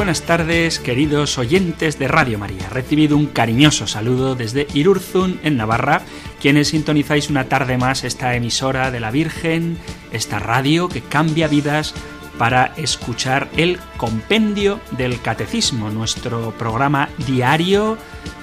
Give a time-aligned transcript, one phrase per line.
[0.00, 2.70] Buenas tardes, queridos oyentes de Radio María.
[2.70, 6.00] Recibido un cariñoso saludo desde Irurzun, en Navarra,
[6.40, 9.76] quienes sintonizáis una tarde más esta emisora de la Virgen,
[10.10, 11.92] esta radio que cambia vidas
[12.38, 17.98] para escuchar el compendio del catecismo, nuestro programa diario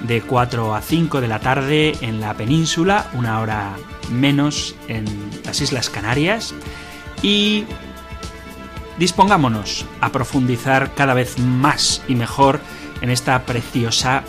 [0.06, 3.74] de 4 a 5 de la tarde en la península, una hora
[4.12, 5.06] menos en
[5.44, 6.54] las Islas Canarias.
[7.20, 7.64] Y
[8.98, 12.60] dispongámonos a profundizar cada vez más y mejor
[13.00, 14.24] en esta preciosa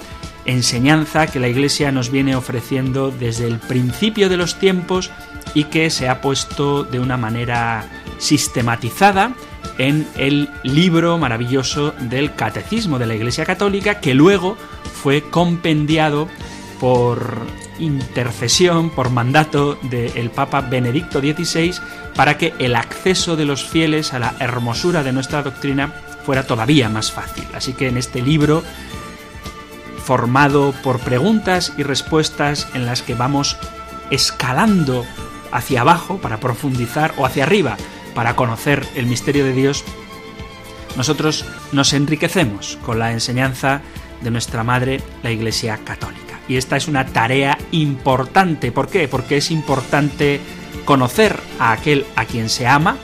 [0.45, 5.11] enseñanza que la Iglesia nos viene ofreciendo desde el principio de los tiempos
[5.53, 9.33] y que se ha puesto de una manera sistematizada
[9.77, 14.57] en el libro maravilloso del Catecismo de la Iglesia Católica que luego
[15.01, 16.27] fue compendiado
[16.79, 17.45] por
[17.80, 21.75] intercesión, por mandato del Papa Benedicto XVI,
[22.16, 25.94] para que el acceso de los fieles a la hermosura de nuestra doctrina
[26.25, 27.47] fuera todavía más fácil.
[27.53, 28.63] Así que en este libro,
[30.03, 33.58] formado por preguntas y respuestas en las que vamos
[34.11, 35.05] escalando
[35.52, 37.77] hacia abajo para profundizar o hacia arriba
[38.14, 39.83] para conocer el misterio de Dios,
[40.97, 43.81] nosotros nos enriquecemos con la enseñanza
[44.21, 46.28] de nuestra Madre, la Iglesia Católica.
[46.49, 48.71] Y esta es una tarea importante.
[48.71, 49.08] ¿Por qué?
[49.08, 50.42] Porque es importante
[50.83, 52.98] conocer a aquel a quien se ama,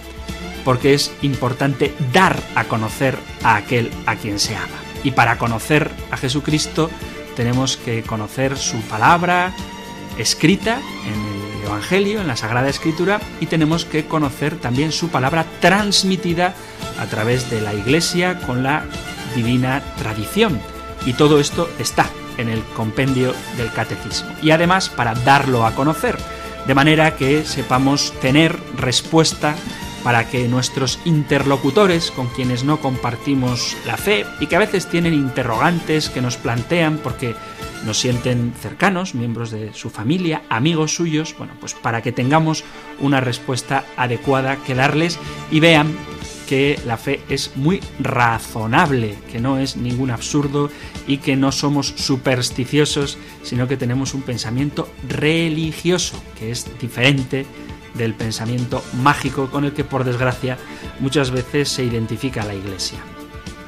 [0.66, 4.76] porque es importante dar a conocer a aquel a quien se ama.
[5.04, 6.90] Y para conocer a Jesucristo
[7.36, 9.54] tenemos que conocer su palabra
[10.18, 15.46] escrita en el Evangelio, en la Sagrada Escritura, y tenemos que conocer también su palabra
[15.60, 16.56] transmitida
[16.98, 18.86] a través de la Iglesia con la
[19.36, 20.60] divina tradición.
[21.06, 24.30] Y todo esto está en el compendio del catecismo.
[24.42, 26.18] Y además para darlo a conocer,
[26.68, 29.56] de manera que sepamos tener respuesta
[30.04, 35.16] para que nuestros interlocutores con quienes no compartimos la fe y que a veces tienen
[35.16, 37.36] interrogantes que nos plantean porque
[37.86, 42.64] nos sienten cercanos, miembros de su familia, amigos suyos, bueno, pues para que tengamos
[43.00, 45.20] una respuesta adecuada que darles
[45.52, 45.96] y vean
[46.48, 50.70] que la fe es muy razonable, que no es ningún absurdo
[51.08, 57.46] y que no somos supersticiosos, sino que tenemos un pensamiento religioso, que es diferente
[57.96, 60.58] del pensamiento mágico con el que por desgracia
[61.00, 63.00] muchas veces se identifica la Iglesia.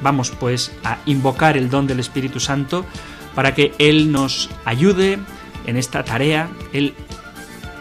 [0.02, 2.84] Vamos pues a invocar el don del Espíritu Santo
[3.34, 5.18] para que Él nos ayude
[5.66, 6.94] en esta tarea, Él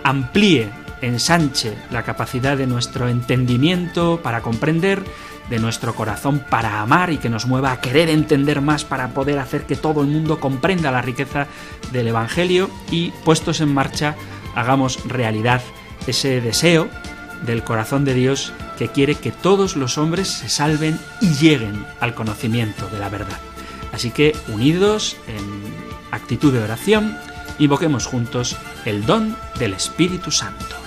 [0.04, 0.70] amplíe
[1.02, 5.04] ensanche la capacidad de nuestro entendimiento para comprender,
[5.50, 9.40] de nuestro corazón para amar y que nos mueva a querer entender más para poder
[9.40, 11.48] hacer que todo el mundo comprenda la riqueza
[11.92, 14.16] del Evangelio y puestos en marcha
[14.56, 15.62] hagamos realidad
[16.06, 16.90] ese deseo
[17.46, 22.14] del corazón de Dios que quiere que todos los hombres se salven y lleguen al
[22.14, 23.40] conocimiento de la verdad.
[23.94, 25.64] Así que unidos en
[26.12, 27.18] actitud de oración,
[27.60, 28.56] invoquemos juntos
[28.86, 30.87] el don del Espíritu Santo.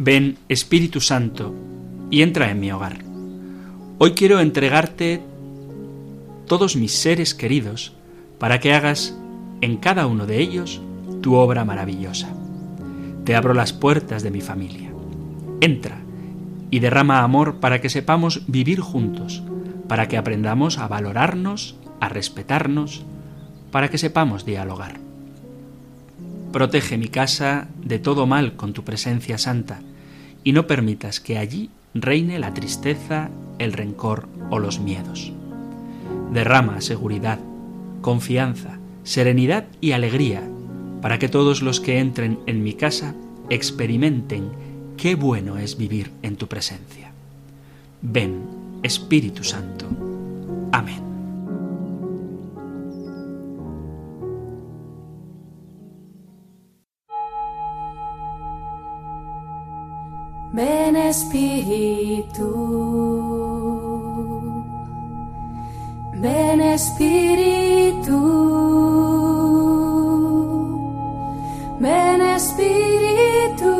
[0.00, 1.52] Ven Espíritu Santo
[2.08, 2.98] y entra en mi hogar.
[3.98, 5.20] Hoy quiero entregarte
[6.46, 7.94] todos mis seres queridos
[8.38, 9.18] para que hagas
[9.60, 10.80] en cada uno de ellos
[11.20, 12.28] tu obra maravillosa.
[13.24, 14.92] Te abro las puertas de mi familia.
[15.60, 15.98] Entra
[16.70, 19.42] y derrama amor para que sepamos vivir juntos,
[19.88, 23.04] para que aprendamos a valorarnos, a respetarnos,
[23.72, 25.00] para que sepamos dialogar.
[26.52, 29.80] Protege mi casa de todo mal con tu presencia santa
[30.44, 35.32] y no permitas que allí reine la tristeza, el rencor o los miedos.
[36.32, 37.38] Derrama seguridad,
[38.00, 40.42] confianza, serenidad y alegría
[41.00, 43.14] para que todos los que entren en mi casa
[43.50, 44.50] experimenten
[44.96, 47.12] qué bueno es vivir en tu presencia.
[48.02, 48.42] Ven,
[48.82, 49.86] Espíritu Santo.
[50.72, 51.07] Amén.
[60.58, 62.50] Ven Espíritu,
[66.14, 68.18] ven Espíritu,
[71.78, 73.72] ven Espíritu.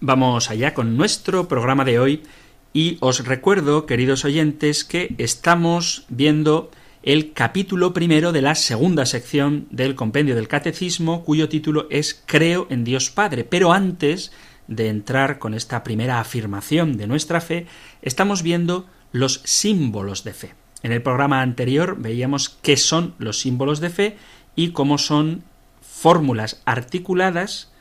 [0.00, 2.22] Vamos allá con nuestro programa de hoy
[2.72, 6.70] y os recuerdo, queridos oyentes, que estamos viendo
[7.02, 12.66] el capítulo primero de la segunda sección del compendio del catecismo, cuyo título es Creo
[12.70, 13.44] en Dios Padre.
[13.44, 14.32] Pero antes
[14.66, 17.66] de entrar con esta primera afirmación de nuestra fe,
[18.02, 20.54] estamos viendo los símbolos de fe.
[20.82, 24.16] En el programa anterior veíamos qué son los símbolos de fe
[24.54, 25.44] y cómo son
[25.80, 27.72] fórmulas articuladas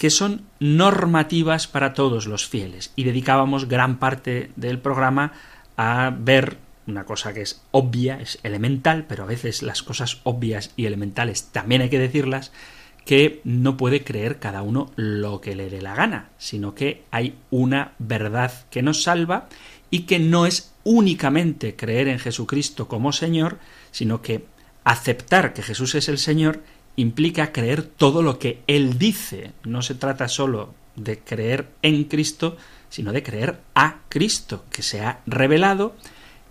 [0.00, 2.90] que son normativas para todos los fieles.
[2.96, 5.34] Y dedicábamos gran parte del programa
[5.76, 6.56] a ver
[6.86, 11.48] una cosa que es obvia, es elemental, pero a veces las cosas obvias y elementales
[11.52, 12.50] también hay que decirlas,
[13.04, 17.34] que no puede creer cada uno lo que le dé la gana, sino que hay
[17.50, 19.50] una verdad que nos salva
[19.90, 23.58] y que no es únicamente creer en Jesucristo como Señor,
[23.90, 24.46] sino que
[24.82, 26.62] aceptar que Jesús es el Señor
[26.96, 29.52] implica creer todo lo que Él dice.
[29.64, 32.56] No se trata solo de creer en Cristo,
[32.88, 35.94] sino de creer a Cristo, que se ha revelado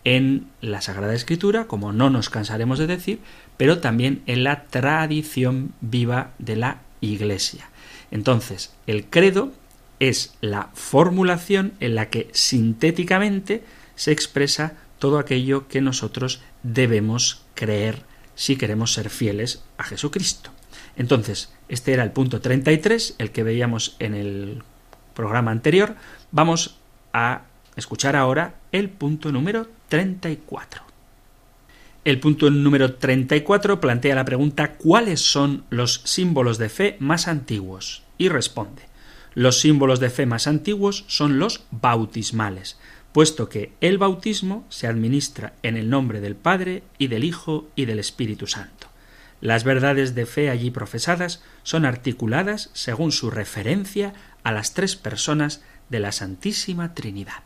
[0.03, 3.19] en la Sagrada Escritura, como no nos cansaremos de decir,
[3.57, 7.69] pero también en la tradición viva de la Iglesia.
[8.11, 9.51] Entonces, el credo
[9.99, 13.63] es la formulación en la que sintéticamente
[13.95, 18.03] se expresa todo aquello que nosotros debemos creer
[18.39, 20.51] si queremos ser fieles a Jesucristo.
[20.95, 24.63] Entonces, este era el punto 33, el que veíamos en el
[25.13, 25.95] programa anterior.
[26.31, 26.77] Vamos
[27.11, 27.41] a
[27.75, 30.83] escuchar ahora el punto número 34.
[32.05, 38.03] El punto número 34 plantea la pregunta ¿cuáles son los símbolos de fe más antiguos?
[38.17, 38.89] Y responde
[39.35, 42.77] los símbolos de fe más antiguos son los bautismales,
[43.11, 47.85] puesto que el bautismo se administra en el nombre del Padre y del Hijo y
[47.85, 48.87] del Espíritu Santo.
[49.41, 54.13] Las verdades de fe allí profesadas son articuladas según su referencia
[54.43, 57.43] a las tres personas de la Santísima Trinidad.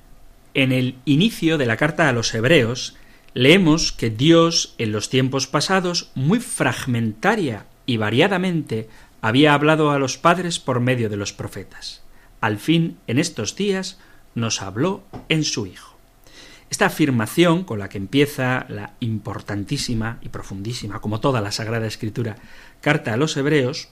[0.54, 2.96] En el inicio de la carta a los Hebreos
[3.34, 8.90] leemos que Dios en los tiempos pasados muy fragmentaria y variadamente
[9.22, 12.02] había hablado a los padres por medio de los profetas.
[12.42, 14.00] Al fin, en estos días,
[14.36, 15.94] nos habló en su Hijo.
[16.70, 22.38] Esta afirmación, con la que empieza la importantísima y profundísima, como toda la Sagrada Escritura,
[22.82, 23.90] carta a los Hebreos,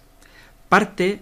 [0.67, 1.21] parte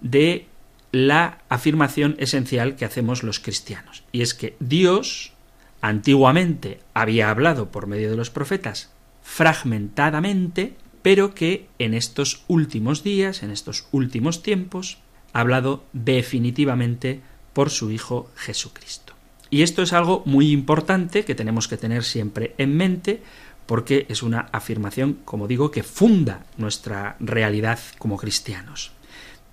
[0.00, 0.46] de
[0.92, 5.32] la afirmación esencial que hacemos los cristianos, y es que Dios
[5.80, 8.90] antiguamente había hablado por medio de los profetas
[9.22, 14.98] fragmentadamente, pero que en estos últimos días, en estos últimos tiempos,
[15.32, 17.20] ha hablado definitivamente
[17.58, 19.14] por su Hijo Jesucristo.
[19.50, 23.20] Y esto es algo muy importante que tenemos que tener siempre en mente
[23.66, 28.92] porque es una afirmación, como digo, que funda nuestra realidad como cristianos.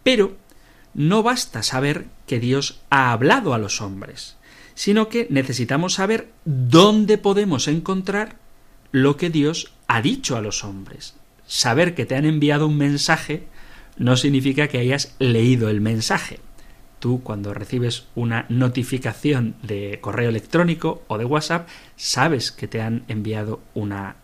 [0.04, 0.38] Pero
[0.94, 4.38] no basta saber que Dios ha hablado a los hombres,
[4.76, 8.36] sino que necesitamos saber dónde podemos encontrar
[8.92, 11.16] lo que Dios ha dicho a los hombres.
[11.48, 13.48] Saber que te han enviado un mensaje
[13.98, 16.40] no significa que hayas leído el mensaje
[17.06, 23.04] tú cuando recibes una notificación de correo electrónico o de WhatsApp, sabes que te han
[23.08, 24.16] enviado una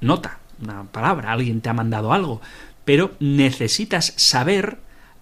[0.00, 2.40] nota, una palabra, alguien te ha mandado algo,
[2.86, 4.78] pero necesitas saber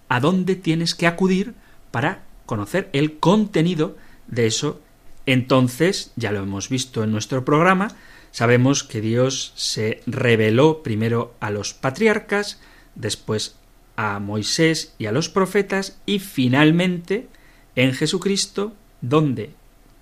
[0.07, 1.55] a dónde tienes que acudir
[1.91, 3.97] para conocer el contenido
[4.27, 4.79] de eso.
[5.25, 7.89] Entonces, ya lo hemos visto en nuestro programa,
[8.31, 12.61] sabemos que Dios se reveló primero a los patriarcas,
[12.95, 13.57] después
[13.95, 17.27] a Moisés y a los profetas y finalmente
[17.75, 19.51] en Jesucristo, donde,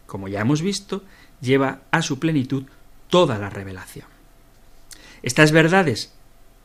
[0.05, 1.03] como ya hemos visto,
[1.41, 2.63] lleva a su plenitud
[3.09, 4.07] toda la revelación.
[5.21, 6.13] Estas verdades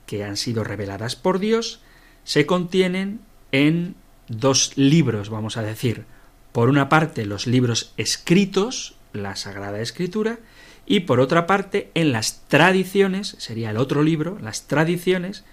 [0.06, 1.80] que han sido reveladas por Dios
[2.24, 3.20] se contienen
[3.52, 3.94] en
[4.28, 6.04] dos libros, vamos a decir.
[6.52, 10.38] Por una parte, los libros escritos, la Sagrada Escritura,
[10.86, 15.44] y por otra parte, en las tradiciones, sería el otro libro, las tradiciones,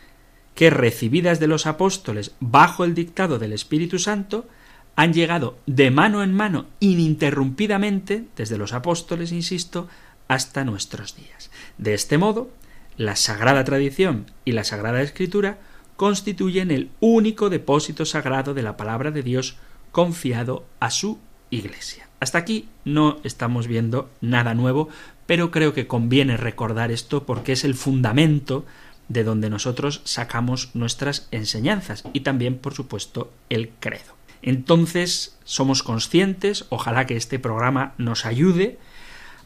[0.55, 4.47] que recibidas de los apóstoles bajo el dictado del Espíritu Santo
[4.95, 9.89] han llegado de mano en mano ininterrumpidamente, desde los apóstoles, insisto,
[10.29, 11.51] hasta nuestros días.
[11.77, 12.49] De este modo,
[12.97, 15.59] la sagrada tradición y la sagrada escritura
[15.97, 19.57] constituyen el único depósito sagrado de la palabra de Dios
[19.91, 21.19] confiado a su
[21.49, 22.07] Iglesia.
[22.19, 24.89] Hasta aquí no estamos viendo nada nuevo,
[25.25, 28.65] pero creo que conviene recordar esto porque es el fundamento
[29.07, 34.15] de donde nosotros sacamos nuestras enseñanzas y también, por supuesto, el credo.
[34.41, 38.77] Entonces, somos conscientes, ojalá que este programa nos ayude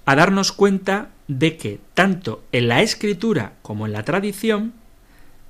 [0.06, 4.74] a darnos cuenta de que tanto en la escritura como en la tradición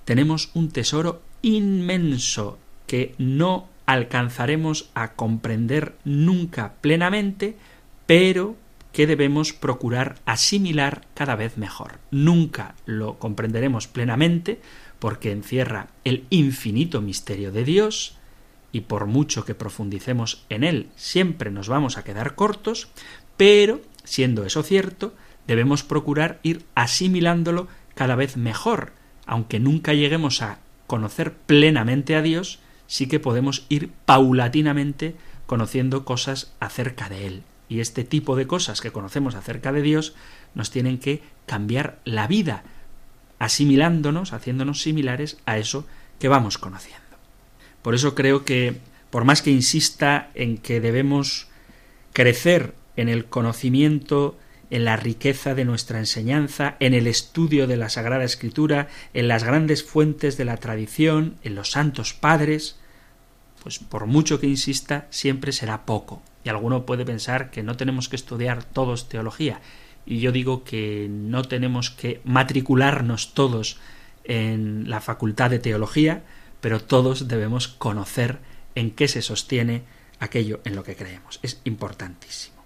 [0.05, 7.55] tenemos un tesoro inmenso que no alcanzaremos a comprender nunca plenamente,
[8.05, 8.55] pero
[8.91, 12.00] que debemos procurar asimilar cada vez mejor.
[12.12, 14.60] Nunca lo comprenderemos plenamente
[15.00, 18.15] porque encierra el infinito misterio de Dios,
[18.72, 22.89] y por mucho que profundicemos en él, siempre nos vamos a quedar cortos,
[23.38, 25.13] pero, siendo eso cierto,
[25.48, 28.93] debemos procurar ir asimilándolo cada vez mejor,
[29.25, 35.15] aunque nunca lleguemos a conocer plenamente a Dios, sí que podemos ir paulatinamente
[35.46, 37.43] conociendo cosas acerca de Él.
[37.69, 40.15] Y este tipo de cosas que conocemos acerca de Dios
[40.55, 42.63] nos tienen que cambiar la vida,
[43.38, 45.85] asimilándonos, haciéndonos similares a eso
[46.19, 46.99] que vamos conociendo.
[47.81, 48.77] Por eso creo que,
[49.11, 51.47] por más que insista en que debemos
[52.11, 54.38] crecer en el conocimiento,
[54.69, 59.43] en la riqueza de nuestra enseñanza, en el estudio de la Sagrada Escritura, en las
[59.43, 62.77] grandes fuentes de la tradición, en los santos padres,
[63.63, 66.21] pues por mucho que insista, siempre será poco.
[66.43, 69.62] Y alguno puede pensar que no tenemos que estudiar todos teología.
[70.05, 73.79] Y yo digo que no tenemos que matricularnos todos
[74.24, 76.24] en la facultad de teología,
[76.62, 78.39] pero todos debemos conocer
[78.75, 79.84] en qué se sostiene
[80.19, 81.39] aquello en lo que creemos.
[81.43, 82.58] Es importantísimo.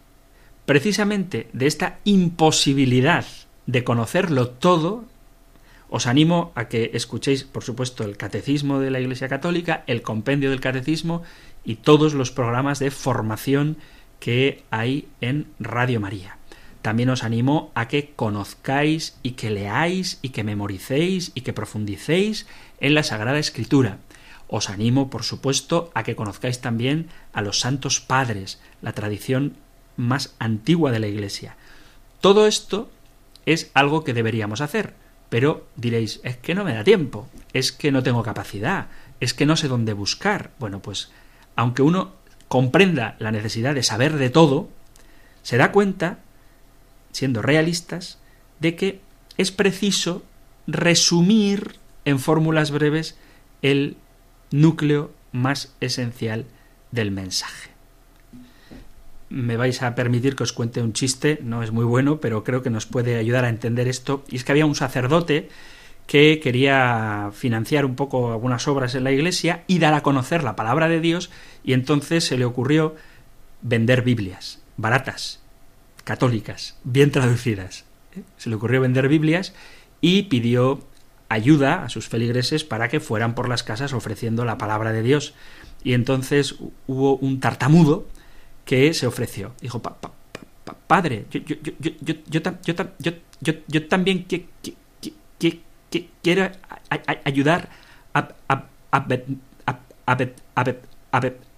[0.65, 3.25] Precisamente de esta imposibilidad
[3.65, 5.05] de conocerlo todo,
[5.89, 10.49] os animo a que escuchéis, por supuesto, el Catecismo de la Iglesia Católica, el Compendio
[10.49, 11.21] del Catecismo
[11.63, 13.77] y todos los programas de formación
[14.19, 16.37] que hay en Radio María.
[16.81, 22.45] También os animo a que conozcáis y que leáis y que memoricéis y que profundicéis
[22.81, 23.99] en la Sagrada Escritura.
[24.47, 29.55] Os animo, por supuesto, a que conozcáis también a los santos padres, la tradición
[29.95, 31.55] más antigua de la Iglesia.
[32.19, 32.91] Todo esto
[33.45, 34.93] es algo que deberíamos hacer,
[35.29, 38.87] pero diréis, es que no me da tiempo, es que no tengo capacidad,
[39.19, 40.51] es que no sé dónde buscar.
[40.59, 41.11] Bueno, pues
[41.55, 42.13] aunque uno
[42.47, 44.69] comprenda la necesidad de saber de todo,
[45.41, 46.19] se da cuenta,
[47.11, 48.19] siendo realistas,
[48.59, 49.01] de que
[49.37, 50.23] es preciso
[50.67, 53.17] resumir en fórmulas breves
[53.61, 53.97] el
[54.51, 56.45] núcleo más esencial
[56.91, 57.71] del mensaje.
[59.29, 62.61] Me vais a permitir que os cuente un chiste, no es muy bueno, pero creo
[62.61, 64.23] que nos puede ayudar a entender esto.
[64.29, 65.49] Y es que había un sacerdote
[66.07, 70.55] que quería financiar un poco algunas obras en la iglesia y dar a conocer la
[70.55, 71.29] palabra de Dios,
[71.63, 72.95] y entonces se le ocurrió
[73.61, 75.41] vender Biblias, baratas,
[76.03, 77.85] católicas, bien traducidas.
[78.15, 78.21] ¿eh?
[78.37, 79.53] Se le ocurrió vender Biblias
[80.01, 80.81] y pidió
[81.29, 85.33] ayuda a sus feligreses para que fueran por las casas ofreciendo la palabra de Dios.
[85.83, 86.55] Y entonces
[86.87, 88.07] hubo un tartamudo
[88.65, 89.53] que se ofreció.
[89.61, 89.81] Dijo,
[90.87, 91.91] padre, yo, yo, yo,
[93.39, 93.81] yo, yo
[95.93, 96.49] también quiero
[97.25, 97.69] ayudar
[98.13, 98.29] a,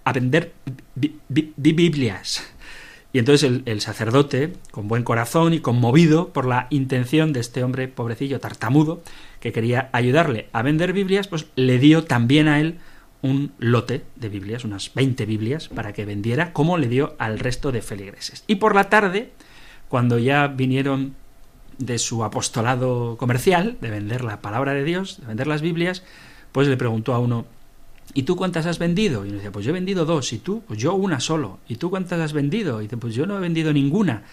[0.04, 0.54] a vender
[1.56, 2.44] Biblias.
[3.16, 7.88] Y entonces el, sacerdote, con buen corazón y conmovido por la intención de este hombre
[7.88, 9.02] pobrecillo tartamudo,
[9.40, 12.78] que quería ayudarle a vender Biblias, pues le dio también a él
[13.22, 17.72] un lote de Biblias, unas 20 Biblias, para que vendiera, como le dio al resto
[17.72, 18.44] de feligreses.
[18.48, 19.32] Y por la tarde,
[19.88, 21.16] cuando ya vinieron
[21.78, 26.04] de su apostolado comercial, de vender la palabra de Dios, de vender las Biblias,
[26.52, 27.46] pues le preguntó a uno,
[28.14, 29.26] ¿Y tú cuántas has vendido?
[29.26, 30.32] Y uno decía, pues yo he vendido dos.
[30.32, 30.64] ¿Y tú?
[30.68, 31.60] Pues yo una solo.
[31.68, 32.80] ¿Y tú cuántas has vendido?
[32.80, 34.24] Y dice, pues yo no he vendido ninguna.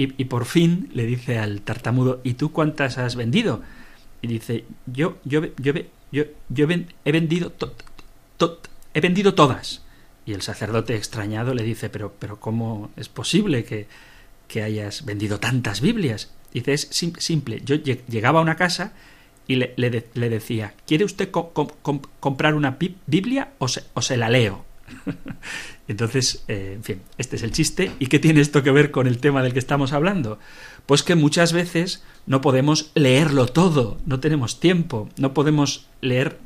[0.00, 3.62] Y, por fin le dice al tartamudo, ¿y tú cuántas has vendido?
[4.22, 5.72] Y dice, yo, yo, yo,
[6.12, 7.52] yo, yo he vendido,
[8.94, 9.82] he vendido todas.
[10.24, 13.88] Y el sacerdote extrañado le dice, pero, pero ¿cómo es posible que,
[14.46, 16.30] que hayas vendido tantas Biblias?
[16.52, 16.88] Dice, es
[17.18, 17.62] simple.
[17.64, 18.92] Yo llegaba a una casa
[19.46, 24.64] y le, le, decía, ¿quiere usted comprar una Biblia o se, o se la leo?
[25.88, 27.90] Entonces, eh, en fin, este es el chiste.
[27.98, 30.38] ¿Y qué tiene esto que ver con el tema del que estamos hablando?
[30.86, 36.38] Pues que muchas veces no podemos leerlo todo, no tenemos tiempo, no podemos leer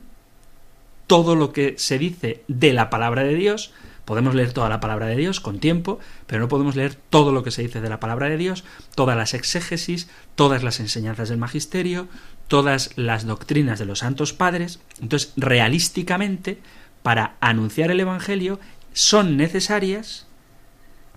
[1.09, 3.73] todo lo que se dice de la palabra de Dios,
[4.05, 7.45] Podemos leer toda la palabra de Dios con tiempo, pero no podemos leer todo lo
[7.45, 11.39] que se dice de la palabra de Dios, todas las exégesis, todas las enseñanzas del
[11.39, 12.09] magisterio,
[12.49, 14.81] todas las doctrinas de los santos padres.
[15.01, 16.59] Entonces, realísticamente,
[17.03, 18.61] para anunciar el Evangelio
[18.93, 20.27] son necesarias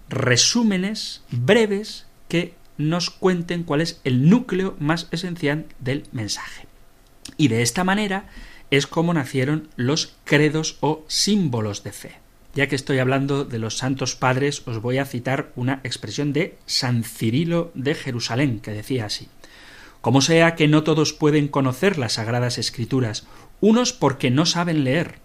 [0.10, 6.68] resúmenes breves que nos cuenten cuál es el núcleo más esencial del mensaje.
[7.38, 8.28] Y de esta manera
[8.72, 12.25] es como nacieron los credos o símbolos de fe.
[12.56, 16.58] Ya que estoy hablando de los santos padres, os voy a citar una expresión de
[16.66, 19.28] San Cirilo de Jerusalén, que decía así.
[20.00, 23.28] Como sea que no todos pueden conocer las sagradas escrituras,
[23.60, 25.16] unos porque no saben leer,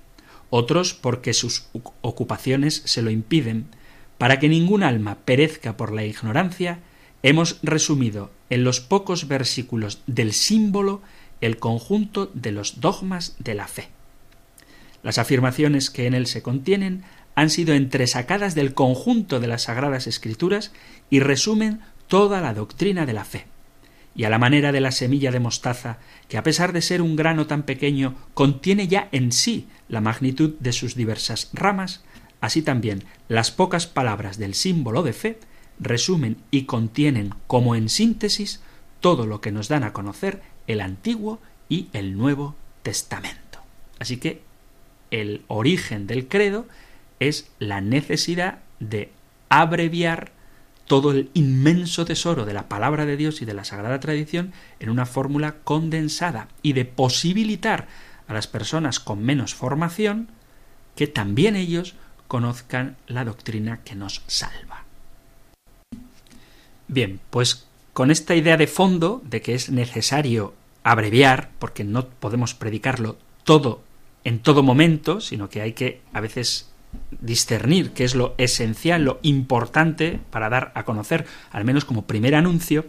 [0.51, 1.69] otros porque sus
[2.01, 3.67] ocupaciones se lo impiden,
[4.19, 6.81] para que ningún alma perezca por la ignorancia,
[7.23, 11.01] hemos resumido en los pocos versículos del símbolo
[11.41, 13.89] el conjunto de los dogmas de la fe.
[15.03, 20.07] Las afirmaciones que en él se contienen han sido entresacadas del conjunto de las sagradas
[20.07, 20.73] escrituras
[21.09, 23.47] y resumen toda la doctrina de la fe.
[24.15, 27.17] Y a la manera de la semilla de mostaza, que a pesar de ser un
[27.17, 32.03] grano tan pequeño, contiene ya en sí la magnitud de sus diversas ramas,
[32.41, 35.39] Así también las pocas palabras del símbolo de fe
[35.79, 38.61] resumen y contienen como en síntesis
[39.01, 43.61] todo lo que nos dan a conocer el Antiguo y el Nuevo Testamento.
[43.99, 44.43] Así que
[45.11, 46.67] el origen del credo
[47.21, 49.13] es la necesidad de
[49.49, 50.33] abreviar
[50.87, 54.91] todo el inmenso tesoro de la palabra de Dios y de la sagrada tradición en
[54.91, 57.87] una fórmula condensada y de posibilitar
[58.27, 60.29] a las personas con menos formación
[60.97, 61.95] que también ellos
[62.27, 64.85] conozcan la doctrina que nos salva.
[66.89, 72.55] Bien, pues con esta idea de fondo de que es necesario abreviar, porque no podemos
[72.55, 73.83] predicarlo todo
[74.25, 76.70] en todo momento, sino que hay que a veces
[77.21, 82.35] discernir qué es lo esencial, lo importante para dar a conocer, al menos como primer
[82.35, 82.87] anuncio,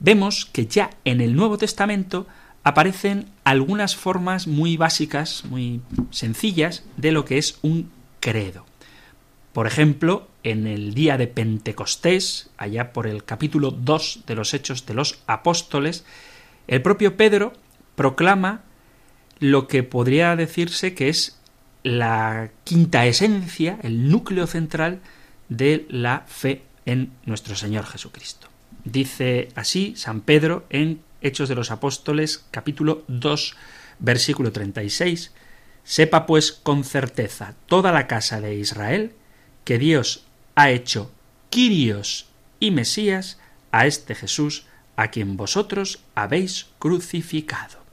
[0.00, 2.26] vemos que ya en el Nuevo Testamento
[2.62, 8.64] aparecen algunas formas muy básicas, muy sencillas, de lo que es un credo.
[9.52, 14.86] Por ejemplo, en el día de Pentecostés, allá por el capítulo 2 de los Hechos
[14.86, 16.04] de los Apóstoles,
[16.66, 17.52] el propio Pedro
[17.94, 18.62] proclama
[19.38, 21.38] lo que podría decirse que es
[21.84, 25.00] la quinta esencia, el núcleo central
[25.48, 28.48] de la fe en nuestro Señor Jesucristo.
[28.84, 33.56] Dice así San Pedro en Hechos de los Apóstoles capítulo 2
[33.98, 35.32] versículo 36
[35.84, 39.12] Sepa pues con certeza toda la casa de Israel
[39.64, 41.10] que Dios ha hecho
[41.50, 42.26] Quirios
[42.60, 43.38] y Mesías
[43.70, 44.66] a este Jesús
[44.96, 47.83] a quien vosotros habéis crucificado.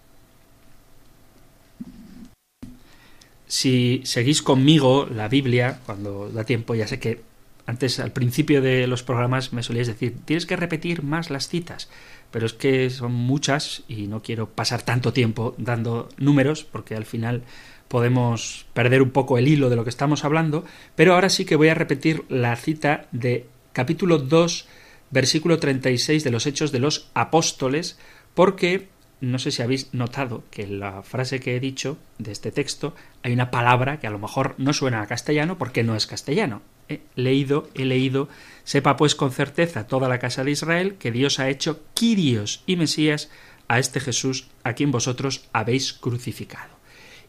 [3.51, 7.19] Si seguís conmigo la Biblia, cuando da tiempo, ya sé que
[7.65, 11.89] antes al principio de los programas me solíais decir, tienes que repetir más las citas,
[12.31, 17.03] pero es que son muchas y no quiero pasar tanto tiempo dando números porque al
[17.03, 17.43] final
[17.89, 20.63] podemos perder un poco el hilo de lo que estamos hablando,
[20.95, 24.65] pero ahora sí que voy a repetir la cita de capítulo 2,
[25.09, 27.99] versículo 36 de los Hechos de los Apóstoles,
[28.33, 28.87] porque
[29.21, 32.95] no sé si habéis notado que en la frase que he dicho de este texto
[33.23, 36.61] hay una palabra que a lo mejor no suena a castellano porque no es castellano.
[36.89, 38.27] He leído, he leído,
[38.63, 42.75] sepa pues con certeza toda la casa de Israel que Dios ha hecho Quirios y
[42.75, 43.29] Mesías
[43.67, 46.81] a este Jesús a quien vosotros habéis crucificado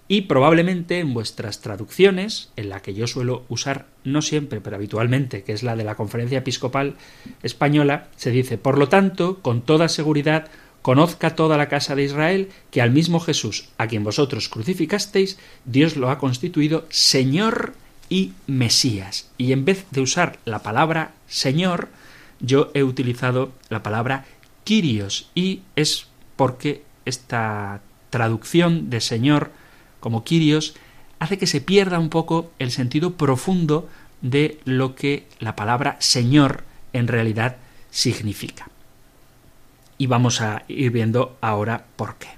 [0.09, 5.42] y probablemente en vuestras traducciones, en la que yo suelo usar no siempre, pero habitualmente,
[5.42, 6.96] que es la de la Conferencia Episcopal
[7.42, 10.50] Española, se dice, por lo tanto, con toda seguridad,
[10.83, 15.97] conozca toda la casa de Israel que al mismo Jesús, a quien vosotros crucificasteis, Dios
[15.97, 17.75] lo ha constituido Señor
[18.09, 19.31] y Mesías.
[19.38, 21.88] Y en vez de usar la palabra Señor,
[22.40, 24.27] yo he utilizado la palabra
[24.64, 29.51] Kyrios, y es porque esta traducción de Señor
[30.03, 30.75] como Quirios,
[31.21, 33.88] hace que se pierda un poco el sentido profundo
[34.21, 37.57] de lo que la palabra Señor en realidad
[37.90, 38.68] significa.
[39.98, 42.28] Y vamos a ir viendo ahora por qué.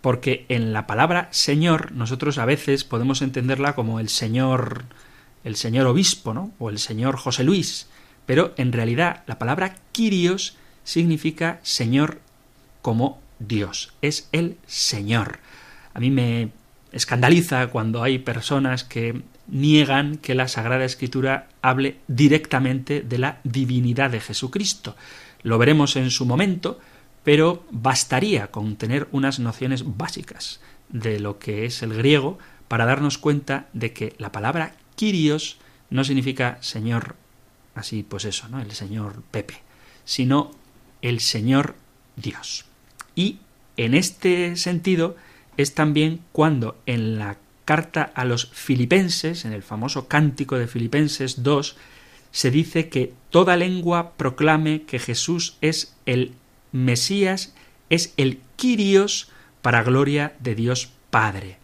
[0.00, 4.84] Porque en la palabra Señor nosotros a veces podemos entenderla como el Señor
[5.44, 6.52] el señor obispo, ¿no?
[6.58, 7.88] o el señor José Luis,
[8.26, 12.20] pero en realidad la palabra Quirios significa Señor
[12.82, 15.38] como Dios, es el Señor.
[15.94, 16.50] A mí me
[16.92, 24.10] escandaliza cuando hay personas que niegan que la Sagrada Escritura hable directamente de la divinidad
[24.10, 24.96] de Jesucristo.
[25.42, 26.78] Lo veremos en su momento,
[27.24, 33.18] pero bastaría con tener unas nociones básicas de lo que es el griego para darnos
[33.18, 35.58] cuenta de que la palabra Kyrios
[35.90, 37.16] no significa Señor,
[37.74, 38.60] así pues eso, ¿no?
[38.60, 39.62] El Señor Pepe,
[40.04, 40.52] sino
[41.02, 41.74] el Señor
[42.16, 42.64] Dios.
[43.14, 43.38] Y
[43.76, 45.16] en este sentido
[45.56, 47.38] es también cuando en la
[47.70, 51.76] carta a los filipenses, en el famoso cántico de Filipenses 2,
[52.32, 56.34] se dice que toda lengua proclame que Jesús es el
[56.72, 57.54] Mesías,
[57.88, 59.28] es el Kyrios
[59.62, 61.58] para gloria de Dios Padre.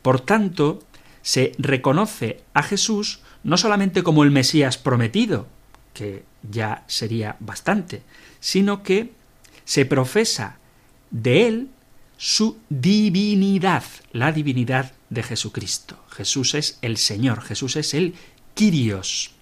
[0.00, 0.78] Por tanto,
[1.22, 5.48] se reconoce a Jesús no solamente como el Mesías prometido,
[5.92, 8.02] que ya sería bastante,
[8.38, 9.10] sino que
[9.64, 10.58] se profesa
[11.10, 11.68] de él
[12.16, 16.02] su divinidad, la divinidad de Jesucristo.
[16.10, 18.14] Jesús es el Señor, Jesús es el
[18.54, 19.32] Kyrios.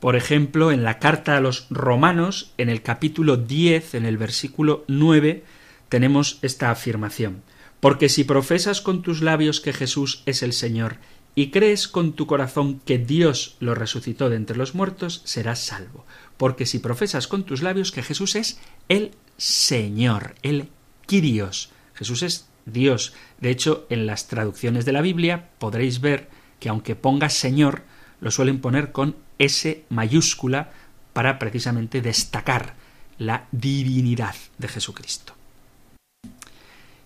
[0.00, 4.84] Por ejemplo, en la carta a los romanos, en el capítulo 10, en el versículo
[4.86, 5.44] 9,
[5.88, 7.42] tenemos esta afirmación.
[7.80, 10.96] Porque si profesas con tus labios que Jesús es el Señor
[11.34, 16.04] y crees con tu corazón que Dios lo resucitó de entre los muertos, serás salvo.
[16.36, 20.68] Porque si profesas con tus labios que Jesús es el Señor, el
[21.06, 23.14] Kyrios, Jesús es Dios.
[23.40, 26.28] De hecho, en las traducciones de la Biblia podréis ver
[26.60, 27.82] que aunque ponga Señor,
[28.20, 30.70] lo suelen poner con S mayúscula
[31.12, 32.74] para precisamente destacar
[33.18, 35.34] la divinidad de Jesucristo.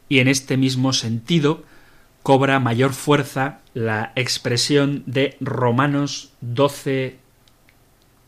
[0.09, 1.65] Y en este mismo sentido
[2.23, 7.19] cobra mayor fuerza la expresión de Romanos 12,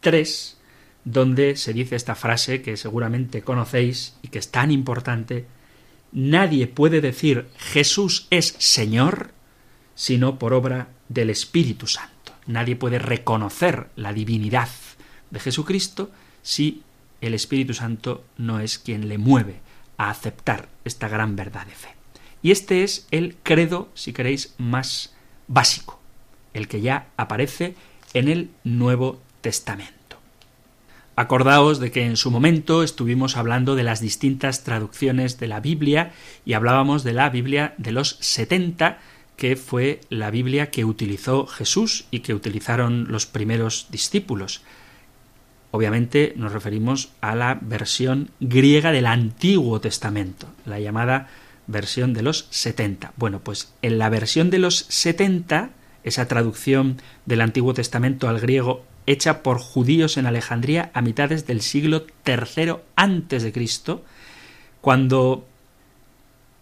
[0.00, 0.58] 3,
[1.04, 5.46] donde se dice esta frase que seguramente conocéis y que es tan importante,
[6.12, 9.32] nadie puede decir Jesús es Señor
[10.00, 12.32] sino por obra del Espíritu Santo.
[12.46, 14.70] Nadie puede reconocer la divinidad
[15.30, 16.82] de Jesucristo si
[17.20, 19.60] el Espíritu Santo no es quien le mueve
[19.98, 21.88] a aceptar esta gran verdad de fe.
[22.40, 25.14] Y este es el credo, si queréis, más
[25.48, 26.00] básico,
[26.54, 27.74] el que ya aparece
[28.14, 29.99] en el Nuevo Testamento.
[31.16, 36.12] Acordaos de que en su momento estuvimos hablando de las distintas traducciones de la Biblia
[36.44, 38.98] y hablábamos de la Biblia de los 70,
[39.36, 44.62] que fue la Biblia que utilizó Jesús y que utilizaron los primeros discípulos.
[45.72, 51.28] Obviamente nos referimos a la versión griega del Antiguo Testamento, la llamada
[51.66, 53.12] versión de los 70.
[53.16, 55.70] Bueno, pues en la versión de los 70,
[56.02, 61.60] esa traducción del Antiguo Testamento al griego hecha por judíos en Alejandría a mitades del
[61.62, 64.04] siglo III antes de Cristo,
[64.80, 65.46] cuando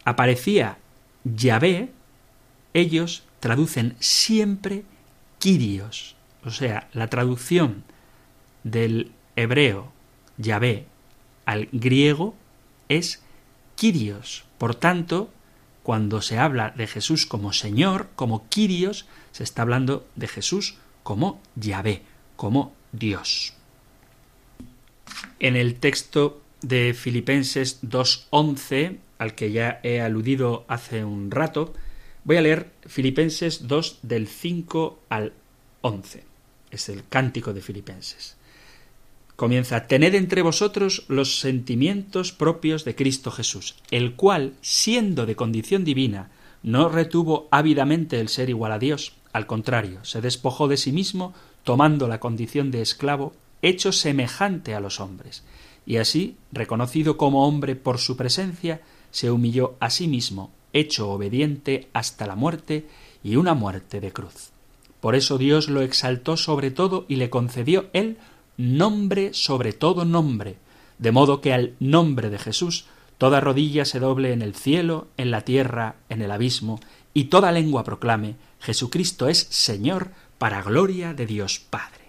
[0.04, 0.78] aparecía
[1.24, 1.90] Yahvé,
[2.74, 4.84] ellos traducen siempre
[5.38, 7.84] Kyrios, o sea, la traducción
[8.64, 9.92] del hebreo
[10.36, 10.86] Yahvé
[11.44, 12.34] al griego
[12.88, 13.22] es
[13.76, 14.44] Kyrios.
[14.58, 15.30] Por tanto,
[15.82, 21.40] cuando se habla de Jesús como Señor, como Kyrios, se está hablando de Jesús como
[21.54, 22.02] Yahvé,
[22.38, 23.52] como Dios.
[25.40, 31.74] En el texto de Filipenses 2.11, al que ya he aludido hace un rato,
[32.22, 35.32] voy a leer Filipenses 2 del 5 al
[35.80, 36.22] 11.
[36.70, 38.36] Es el cántico de Filipenses.
[39.34, 45.84] Comienza, tened entre vosotros los sentimientos propios de Cristo Jesús, el cual, siendo de condición
[45.84, 46.30] divina,
[46.62, 51.34] no retuvo ávidamente el ser igual a Dios, al contrario, se despojó de sí mismo,
[51.64, 55.44] tomando la condición de esclavo, hecho semejante a los hombres,
[55.86, 61.88] y así, reconocido como hombre por su presencia, se humilló a sí mismo, hecho obediente
[61.92, 62.86] hasta la muerte
[63.22, 64.50] y una muerte de cruz.
[65.00, 68.18] Por eso Dios lo exaltó sobre todo y le concedió el
[68.56, 70.56] nombre sobre todo nombre,
[70.98, 75.30] de modo que al nombre de Jesús toda rodilla se doble en el cielo, en
[75.30, 76.80] la tierra, en el abismo,
[77.14, 82.06] y toda lengua proclame Jesucristo es Señor para gloria de Dios Padre.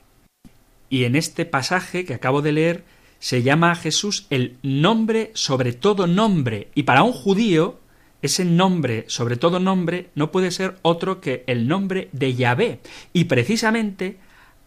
[0.89, 2.83] Y en este pasaje que acabo de leer
[3.19, 7.79] se llama a Jesús el nombre sobre todo nombre, y para un judío
[8.21, 12.79] ese nombre sobre todo nombre no puede ser otro que el nombre de Yahvé,
[13.13, 14.17] y precisamente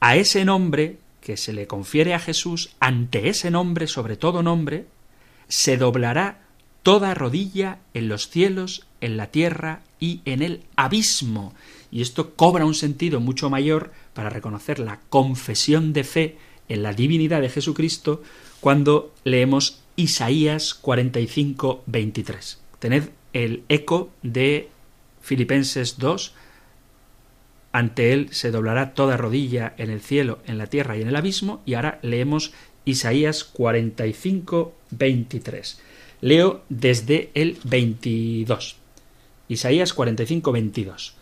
[0.01, 4.87] a ese nombre que se le confiere a Jesús, ante ese nombre sobre todo nombre,
[5.48, 6.40] se doblará
[6.83, 11.55] toda rodilla en los cielos, en la tierra y en el abismo.
[11.92, 16.94] Y esto cobra un sentido mucho mayor para reconocer la confesión de fe en la
[16.94, 18.22] divinidad de Jesucristo
[18.61, 22.61] cuando leemos Isaías 45, 23.
[22.78, 24.70] Tened el eco de
[25.20, 26.33] Filipenses 2,
[27.72, 31.16] ante él se doblará toda rodilla en el cielo, en la tierra y en el
[31.16, 32.52] abismo, y ahora leemos
[32.87, 35.81] Isaías 45, 23.
[36.22, 38.76] Leo desde el 22.
[39.48, 41.21] Isaías 45, 22.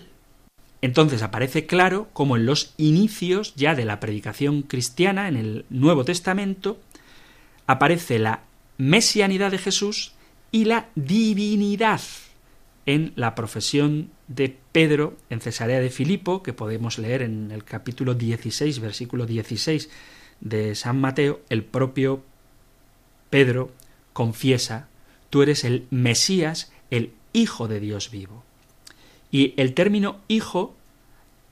[0.81, 6.05] Entonces aparece claro como en los inicios ya de la predicación cristiana en el Nuevo
[6.05, 6.79] Testamento
[7.67, 8.41] aparece la
[8.77, 10.13] mesianidad de Jesús
[10.51, 12.01] y la divinidad
[12.85, 18.15] en la profesión de Pedro en Cesarea de Filipo, que podemos leer en el capítulo
[18.15, 19.89] 16, versículo 16
[20.41, 22.23] de San Mateo, el propio
[23.29, 23.71] Pedro
[24.13, 24.87] confiesa,
[25.29, 28.43] tú eres el Mesías, el Hijo de Dios vivo.
[29.31, 30.75] Y el término hijo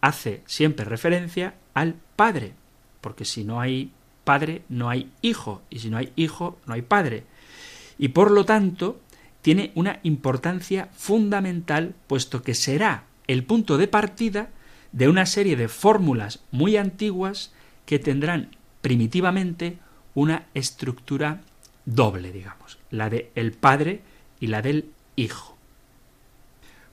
[0.02, 2.54] hace siempre referencia al Padre,
[3.02, 3.92] porque si no hay
[4.24, 7.24] Padre no hay Hijo, y si no hay Hijo no hay Padre.
[7.98, 9.00] Y por lo tanto,
[9.42, 14.50] tiene una importancia fundamental, puesto que será el punto de partida
[14.92, 17.54] de una serie de fórmulas muy antiguas
[17.86, 19.78] que tendrán primitivamente
[20.14, 21.42] una estructura
[21.86, 24.02] doble, digamos, la de el Padre
[24.40, 25.49] y la del Hijo.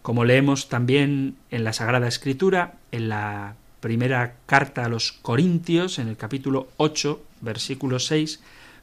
[0.06, 6.06] Como leemos también en la Sagrada Escritura, en la primera carta a los Corintios, en
[6.06, 8.38] el capítulo 8, versículo 6,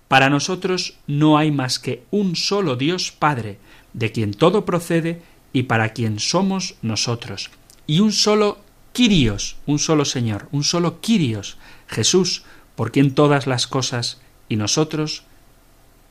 [0.10, 3.58] para nosotros no hay más que un solo Dios Padre,
[3.94, 5.22] de quien todo procede
[5.54, 7.52] y para quien somos nosotros,
[7.88, 8.58] y un solo
[8.92, 11.58] Quirios, un solo Señor, un solo Quirios,
[11.88, 12.44] Jesús,
[12.76, 15.24] por quien todas las cosas y nosotros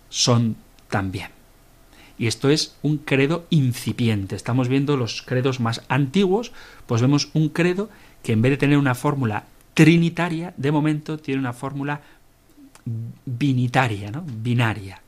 [0.09, 0.57] son
[0.89, 1.42] también.
[2.23, 4.37] Y esto es un credo incipiente.
[4.37, 6.53] Estamos viendo los credos más antiguos,
[6.87, 7.91] pues vemos un credo
[8.23, 12.01] que en vez de tener una fórmula trinitaria, de momento tiene una fórmula
[13.25, 15.03] binitaria, binaria.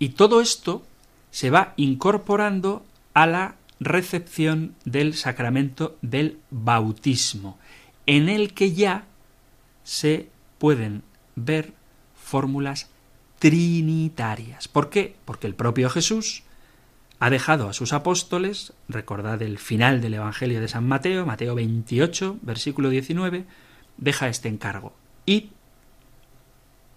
[0.00, 0.82] Y todo esto
[1.30, 7.56] se va incorporando a la recepción del sacramento del bautismo,
[8.06, 9.04] en el que ya
[9.84, 11.04] se pueden
[11.36, 11.72] ver
[12.16, 12.89] fórmulas
[13.40, 14.68] trinitarias.
[14.68, 15.16] ¿Por qué?
[15.24, 16.44] Porque el propio Jesús
[17.18, 22.38] ha dejado a sus apóstoles, recordad el final del Evangelio de San Mateo, Mateo 28,
[22.42, 23.46] versículo 19,
[23.96, 24.94] deja este encargo.
[25.26, 25.46] Id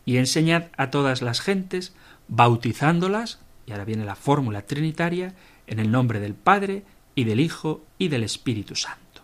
[0.06, 1.94] y enseñad a todas las gentes,
[2.28, 6.84] bautizándolas, y ahora viene la fórmula trinitaria, en el nombre del Padre
[7.16, 9.22] y del Hijo y del Espíritu Santo.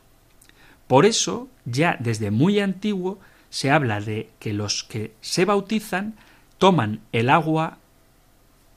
[0.88, 6.16] Por eso, ya desde muy antiguo, se habla de que los que se bautizan
[6.60, 7.80] toman el agua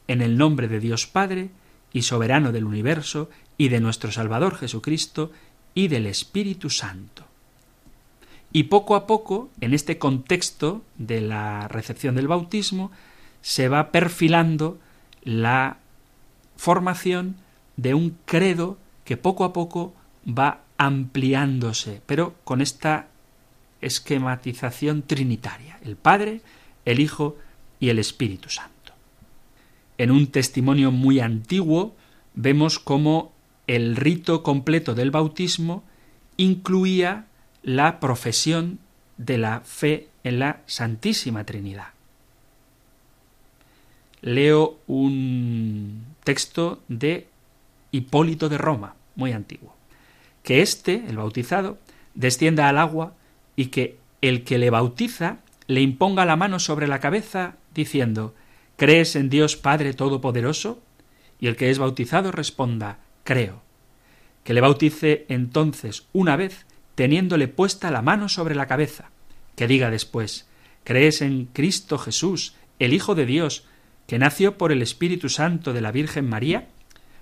[0.09, 1.51] en el nombre de Dios Padre
[1.93, 5.31] y soberano del universo y de nuestro Salvador Jesucristo
[5.75, 7.25] y del Espíritu Santo.
[8.53, 12.91] Y poco a poco, en este contexto de la recepción del bautismo,
[13.41, 14.79] se va perfilando
[15.23, 15.79] la
[16.57, 17.37] formación
[17.77, 19.95] de un credo que poco a poco
[20.27, 23.09] va ampliándose, pero con esta
[23.81, 26.43] esquematización trinitaria, el Padre,
[26.85, 27.37] el Hijo
[27.83, 28.93] y el Espíritu Santo.
[29.99, 31.97] En un testimonio muy antiguo
[32.33, 33.33] vemos cómo
[33.67, 35.83] el rito completo del bautismo
[36.37, 37.27] incluía
[37.65, 38.79] la profesión
[39.17, 41.89] de la fe en la Santísima Trinidad.
[44.21, 47.27] Leo un texto de
[47.91, 49.75] Hipólito de Roma, muy antiguo.
[50.45, 51.79] Que éste, el bautizado,
[52.15, 53.15] descienda al agua
[53.57, 58.35] y que el que le bautiza le imponga la mano sobre la cabeza, diciendo
[58.77, 60.83] ¿Crees en Dios Padre Todopoderoso?
[61.39, 63.63] Y el que es bautizado responda Creo.
[64.45, 69.11] Que le bautice entonces una vez teniéndole puesta la mano sobre la cabeza,
[69.57, 70.47] que diga después
[70.85, 73.65] ¿Crees en Cristo Jesús, el Hijo de Dios,
[74.07, 76.69] que nació por el Espíritu Santo de la Virgen María?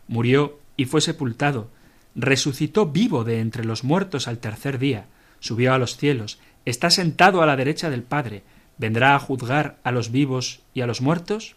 [0.08, 1.70] Murió y fue sepultado,
[2.14, 5.06] resucitó vivo de entre los muertos al tercer día,
[5.40, 8.42] subió a los cielos, está sentado a la derecha del Padre,
[8.80, 11.54] vendrá a juzgar a los vivos y a los muertos,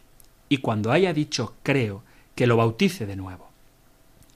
[0.50, 2.04] y cuando haya dicho creo,
[2.36, 3.50] que lo bautice de nuevo,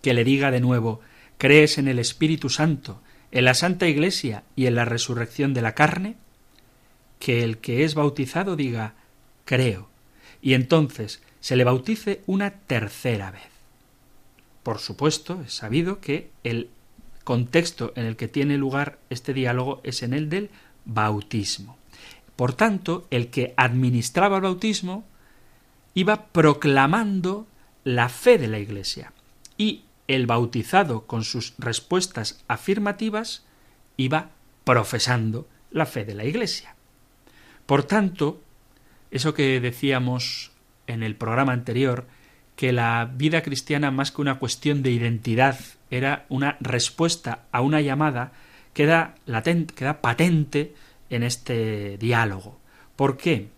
[0.02, 1.02] que le diga de nuevo
[1.38, 5.76] ¿crees en el Espíritu Santo, en la Santa Iglesia y en la resurrección de la
[5.76, 6.16] carne?
[7.20, 8.94] Que el que es bautizado diga
[9.44, 9.90] creo,
[10.42, 13.50] y entonces se le bautice una tercera vez.
[14.64, 16.70] Por supuesto, es sabido que el
[17.26, 20.52] contexto en el que tiene lugar este diálogo es en el del
[20.86, 21.77] bautismo.
[22.38, 25.04] Por tanto, el que administraba el bautismo
[25.96, 27.48] iba proclamando
[27.84, 29.12] la fe de la Iglesia
[29.58, 33.44] y el bautizado con sus respuestas afirmativas
[33.98, 34.30] iba
[34.64, 36.76] profesando la fe de la Iglesia.
[37.66, 38.40] Por tanto,
[39.10, 40.52] eso que decíamos
[40.86, 42.06] en el programa anterior,
[42.56, 47.82] que la vida cristiana más que una cuestión de identidad era una respuesta a una
[47.82, 48.32] llamada,
[48.74, 50.76] queda latente, queda patente
[51.10, 52.60] en este diálogo.
[52.96, 53.50] ¿Por qué?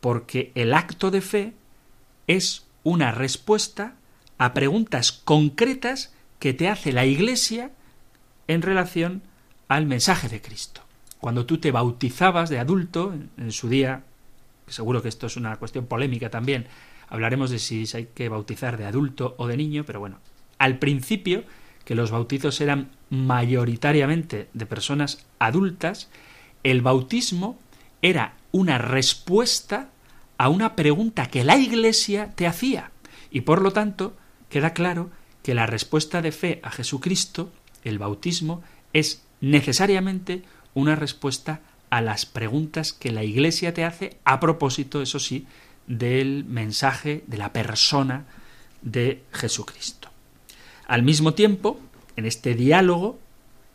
[0.00, 1.52] Porque el acto de fe
[2.26, 3.94] es una respuesta
[4.38, 7.70] a preguntas concretas que te hace la Iglesia
[8.46, 9.22] en relación
[9.66, 10.82] al mensaje de Cristo.
[11.20, 14.04] Cuando tú te bautizabas de adulto, en su día,
[14.68, 16.66] seguro que esto es una cuestión polémica también,
[17.08, 20.20] hablaremos de si hay que bautizar de adulto o de niño, pero bueno,
[20.58, 21.44] al principio,
[21.84, 26.08] que los bautizos eran mayoritariamente de personas adultas,
[26.62, 27.58] el bautismo
[28.02, 29.90] era una respuesta
[30.38, 32.90] a una pregunta que la Iglesia te hacía.
[33.30, 34.16] Y por lo tanto,
[34.48, 35.10] queda claro
[35.42, 37.50] que la respuesta de fe a Jesucristo,
[37.84, 40.42] el bautismo, es necesariamente
[40.74, 45.46] una respuesta a las preguntas que la Iglesia te hace a propósito, eso sí,
[45.86, 48.26] del mensaje, de la persona
[48.82, 50.08] de Jesucristo.
[50.86, 51.80] Al mismo tiempo,
[52.16, 53.18] en este diálogo,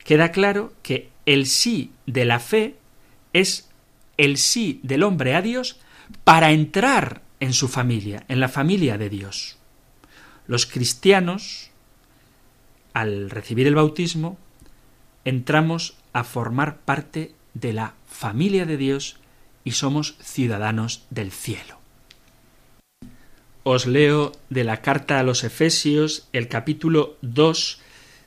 [0.04, 2.76] queda claro que el sí de la fe
[3.34, 3.70] es
[4.18, 5.80] el sí del hombre a Dios
[6.24, 9.58] para entrar en su familia, en la familia de Dios.
[10.48, 11.72] Los cristianos,
[12.94, 14.38] al recibir el bautismo,
[15.26, 19.18] entramos a formar parte de la familia de Dios
[19.64, 21.80] y somos ciudadanos del cielo.
[23.64, 27.80] Os leo de la carta a los Efesios el capítulo 2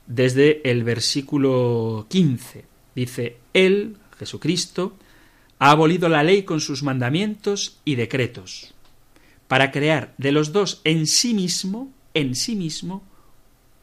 [0.07, 2.65] desde el versículo 15.
[2.97, 4.97] Dice, Él, Jesucristo,
[5.59, 8.73] ha abolido la ley con sus mandamientos y decretos,
[9.47, 13.03] para crear de los dos en sí mismo, en sí mismo,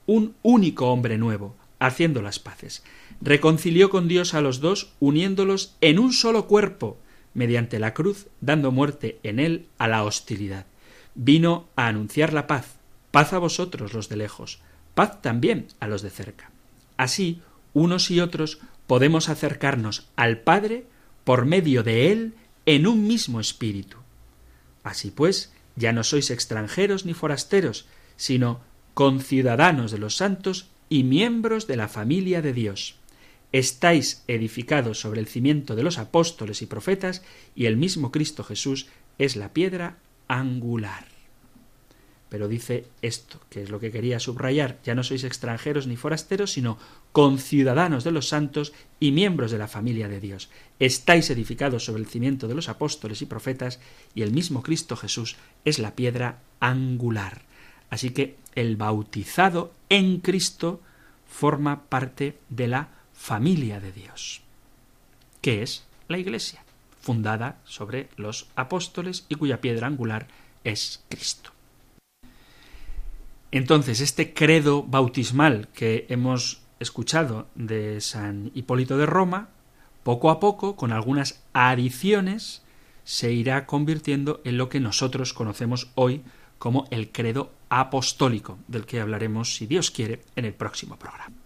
[0.07, 2.83] un único hombre nuevo, haciendo las paces.
[3.21, 6.99] Reconcilió con Dios a los dos, uniéndolos en un solo cuerpo,
[7.35, 10.67] mediante la cruz, dando muerte en él a la hostilidad.
[11.15, 12.79] Vino a anunciar la paz,
[13.13, 14.59] paz a vosotros los de lejos,
[14.97, 16.51] paz también a los de cerca.
[16.97, 17.43] Así,
[17.75, 20.87] unos y otros podemos acercarnos al Padre
[21.25, 22.35] por medio de él
[22.67, 23.99] en un mismo espíritu.
[24.83, 28.61] Así pues, ya no sois extranjeros ni forasteros, sino
[28.95, 32.97] conciudadanos de los santos y miembros de la familia de Dios.
[33.53, 37.23] Estáis edificados sobre el cimiento de los apóstoles y profetas,
[37.55, 38.87] y el mismo Cristo Jesús
[39.19, 41.14] es la piedra angular.
[42.29, 46.53] Pero dice esto, que es lo que quería subrayar, ya no sois extranjeros ni forasteros,
[46.53, 46.79] sino
[47.13, 50.51] conciudadanos de los santos y miembros de la familia de Dios.
[50.81, 53.79] Estáis edificados sobre el cimiento de los apóstoles y profetas,
[54.15, 57.43] y el mismo Cristo Jesús es la piedra angular.
[57.91, 60.81] Así que el bautizado en Cristo
[61.29, 64.43] forma parte de la familia de Dios,
[65.41, 66.65] que es la Iglesia,
[67.01, 70.27] fundada sobre los apóstoles y cuya piedra angular
[70.65, 71.54] es Cristo.
[73.55, 79.49] Entonces, este credo bautismal que hemos escuchado de San Hipólito de Roma,
[80.03, 82.63] poco a poco, con algunas adiciones,
[83.05, 86.23] se irá convirtiendo en lo que nosotros conocemos hoy
[86.59, 91.37] como el credo apostólico, del que hablaremos, si Dios quiere, en el próximo programa.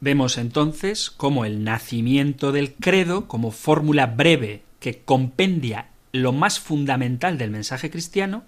[0.00, 7.38] Vemos entonces cómo el nacimiento del credo, como fórmula breve que compendia lo más fundamental
[7.38, 8.42] del mensaje cristiano,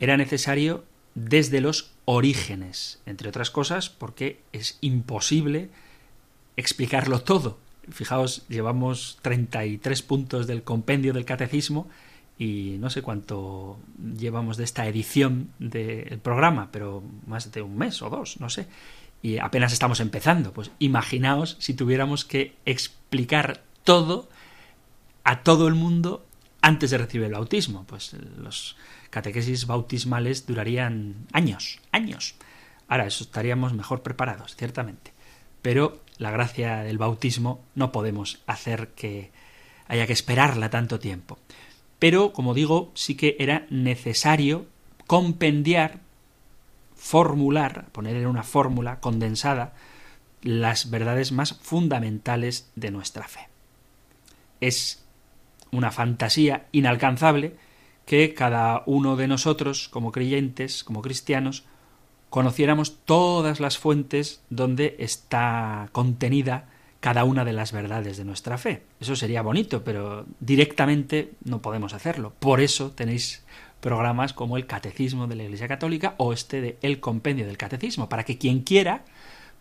[0.00, 0.86] era necesario
[1.24, 5.70] desde los orígenes, entre otras cosas porque es imposible
[6.56, 7.58] explicarlo todo.
[7.90, 11.88] Fijaos, llevamos 33 puntos del compendio del catecismo
[12.38, 13.78] y no sé cuánto
[14.16, 18.66] llevamos de esta edición del programa, pero más de un mes o dos, no sé.
[19.22, 20.52] Y apenas estamos empezando.
[20.52, 24.28] Pues imaginaos si tuviéramos que explicar todo
[25.24, 26.24] a todo el mundo
[26.60, 27.84] antes de recibir el bautismo.
[27.84, 28.76] Pues los
[29.10, 32.34] catequesis bautismales durarían años, años.
[32.88, 35.12] Ahora, eso estaríamos mejor preparados, ciertamente.
[35.62, 39.30] Pero la gracia del bautismo no podemos hacer que
[39.86, 41.38] haya que esperarla tanto tiempo.
[41.98, 44.66] Pero, como digo, sí que era necesario
[45.06, 46.00] compendiar,
[46.94, 49.74] formular, poner en una fórmula condensada,
[50.42, 53.48] las verdades más fundamentales de nuestra fe.
[54.60, 55.04] Es
[55.72, 57.56] una fantasía inalcanzable
[58.06, 61.64] que cada uno de nosotros, como creyentes, como cristianos,
[62.30, 66.68] conociéramos todas las fuentes donde está contenida
[67.00, 68.82] cada una de las verdades de nuestra fe.
[69.00, 72.32] Eso sería bonito, pero directamente no podemos hacerlo.
[72.38, 73.44] Por eso tenéis
[73.80, 78.08] programas como el Catecismo de la Iglesia Católica o este de El Compendio del Catecismo,
[78.08, 79.04] para que quien quiera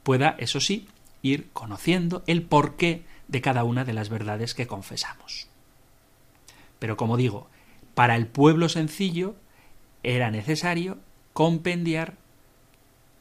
[0.03, 0.87] pueda, eso sí,
[1.21, 5.47] ir conociendo el porqué de cada una de las verdades que confesamos.
[6.79, 7.47] Pero como digo,
[7.93, 9.35] para el pueblo sencillo
[10.03, 10.99] era necesario
[11.33, 12.15] compendiar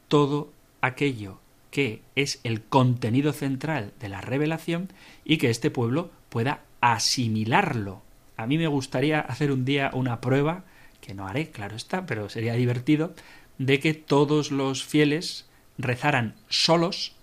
[0.09, 0.51] todo
[0.81, 1.41] aquello
[1.71, 4.89] que es el contenido central de la revelación
[5.25, 8.03] y que este pueblo pueda asimilarlo.
[8.37, 10.65] A mí me gustaría hacer un día una prueba,
[11.01, 13.15] que no haré, claro está, pero sería divertido,
[13.59, 15.47] de que todos los fieles
[15.79, 17.15] rezaran solos,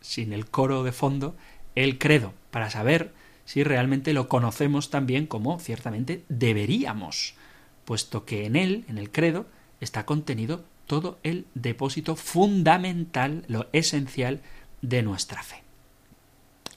[0.00, 1.34] sin el coro de fondo,
[1.74, 3.12] el credo, para saber
[3.44, 7.34] si realmente lo conocemos tan bien como ciertamente deberíamos,
[7.84, 9.46] puesto que en él, en el credo,
[9.80, 14.40] está contenido todo el depósito fundamental, lo esencial
[14.82, 15.62] de nuestra fe.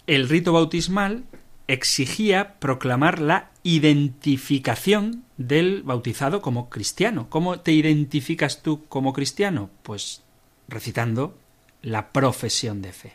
[0.08, 1.24] El rito bautismal
[1.68, 7.28] exigía proclamar la identificación del bautizado como cristiano.
[7.30, 9.70] ¿Cómo te identificas tú como cristiano?
[9.82, 10.22] Pues
[10.68, 11.38] recitando
[11.82, 13.14] la profesión de fe.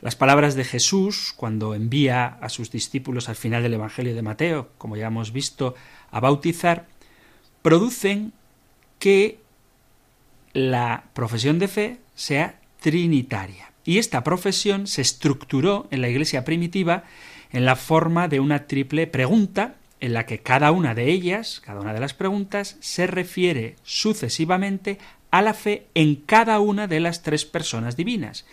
[0.00, 4.70] Las palabras de Jesús cuando envía a sus discípulos al final del Evangelio de Mateo,
[4.78, 5.74] como ya hemos visto,
[6.10, 6.86] a bautizar,
[7.62, 8.32] producen
[8.98, 9.40] que
[10.52, 13.72] la profesión de fe sea trinitaria.
[13.84, 17.04] Y esta profesión se estructuró en la Iglesia primitiva
[17.52, 21.80] en la forma de una triple pregunta en la que cada una de ellas, cada
[21.80, 24.98] una de las preguntas, se refiere sucesivamente
[25.30, 28.44] a la fe en cada una de las tres personas divinas,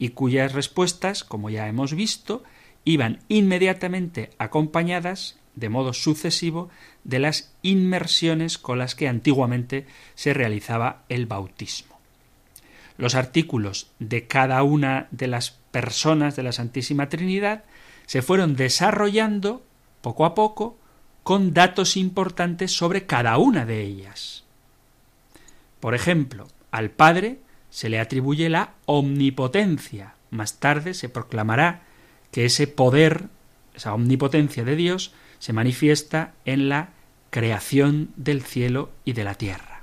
[0.00, 2.42] y cuyas respuestas, como ya hemos visto,
[2.84, 6.70] iban inmediatamente acompañadas, de modo sucesivo,
[7.04, 12.00] de las inmersiones con las que antiguamente se realizaba el bautismo.
[12.96, 17.64] Los artículos de cada una de las personas de la Santísima Trinidad
[18.06, 19.62] se fueron desarrollando
[20.00, 20.78] poco a poco
[21.22, 24.44] con datos importantes sobre cada una de ellas.
[25.78, 27.38] Por ejemplo, al Padre
[27.70, 30.14] se le atribuye la omnipotencia.
[30.30, 31.82] Más tarde se proclamará
[32.30, 33.24] que ese poder,
[33.74, 36.90] esa omnipotencia de Dios, se manifiesta en la
[37.30, 39.82] creación del cielo y de la tierra.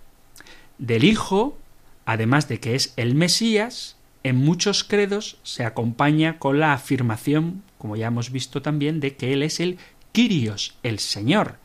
[0.78, 1.58] Del Hijo,
[2.06, 7.96] además de que es el Mesías, en muchos credos se acompaña con la afirmación, como
[7.96, 9.78] ya hemos visto también, de que Él es el
[10.12, 11.58] Kyrios, el Señor.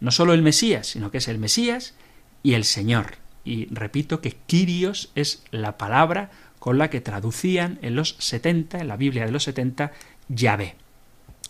[0.00, 1.94] No solo el Mesías, sino que es el Mesías
[2.42, 3.16] y el Señor.
[3.48, 8.88] Y repito que Kyrios es la palabra con la que traducían en los 70, en
[8.88, 9.90] la Biblia de los 70,
[10.28, 10.76] Yahvé.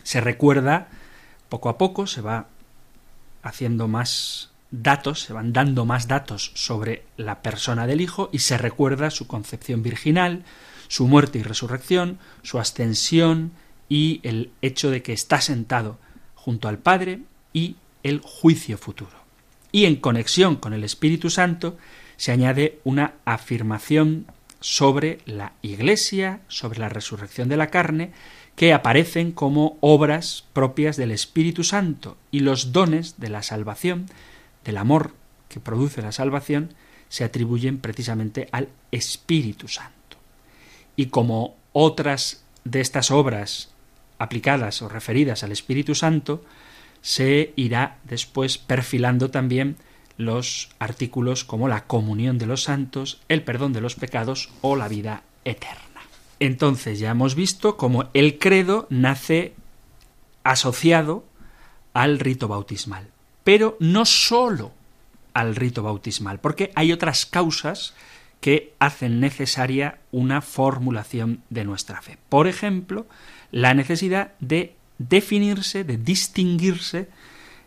[0.05, 0.86] Se recuerda
[1.49, 2.46] poco a poco, se va
[3.42, 8.59] haciendo más datos, se van dando más datos sobre la persona del Hijo y se
[8.59, 10.44] recuerda su concepción virginal,
[10.86, 13.51] su muerte y resurrección, su ascensión
[13.88, 15.99] y el hecho de que está sentado
[16.36, 17.22] junto al Padre
[17.53, 17.74] y
[18.05, 19.28] el juicio futuro.
[19.73, 21.77] Y en conexión con el Espíritu Santo
[22.16, 24.27] se añade una afirmación
[24.61, 28.12] sobre la Iglesia, sobre la resurrección de la carne,
[28.57, 34.07] que aparecen como obras propias del Espíritu Santo y los dones de la salvación
[34.69, 35.12] el amor
[35.49, 36.75] que produce la salvación
[37.09, 40.19] se atribuyen precisamente al Espíritu Santo.
[40.95, 43.71] Y como otras de estas obras
[44.19, 46.45] aplicadas o referidas al Espíritu Santo,
[47.01, 49.76] se irá después perfilando también
[50.16, 54.88] los artículos como la comunión de los santos, el perdón de los pecados o la
[54.88, 55.78] vida eterna.
[56.40, 59.55] Entonces ya hemos visto cómo el credo nace
[60.42, 61.24] asociado
[61.94, 63.09] al rito bautismal
[63.49, 64.72] pero no sólo
[65.32, 67.94] al rito bautismal, porque hay otras causas
[68.42, 72.18] que hacen necesaria una formulación de nuestra fe.
[72.28, 73.07] Por ejemplo,
[73.51, 77.09] la necesidad de definirse, de distinguirse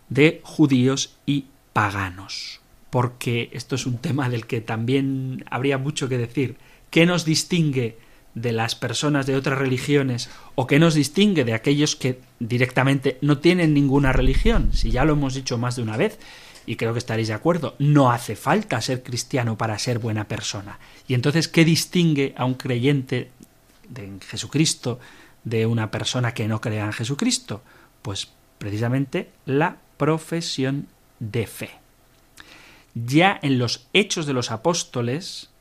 [0.09, 2.59] de judíos y paganos,
[2.89, 6.57] porque esto es un tema del que también habría mucho que decir.
[6.89, 7.97] ¿Qué nos distingue
[8.35, 13.39] de las personas de otras religiones o que nos distingue de aquellos que directamente no
[13.39, 16.19] tienen ninguna religión, si ya lo hemos dicho más de una vez,
[16.65, 20.79] y creo que estaréis de acuerdo, no hace falta ser cristiano para ser buena persona.
[21.07, 23.31] Y entonces, ¿qué distingue a un creyente
[23.89, 24.99] de Jesucristo
[25.43, 27.61] de una persona que no crea en Jesucristo?
[28.01, 30.87] Pues precisamente la profesión
[31.19, 31.71] de fe.
[32.93, 35.51] Ya en los hechos de los apóstoles,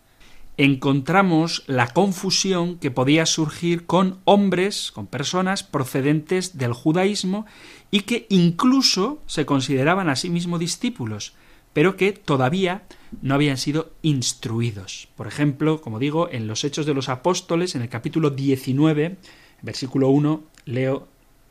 [0.57, 7.47] encontramos la confusión que podía surgir con hombres, con personas procedentes del judaísmo
[7.91, 11.33] y que incluso se consideraban a sí mismos discípulos,
[11.73, 12.83] pero que todavía
[13.23, 15.09] no habían sido instruidos.
[15.17, 19.17] Por ejemplo, como digo, en los Hechos de los Apóstoles, en el capítulo 19,
[19.63, 21.09] versículo 1, leo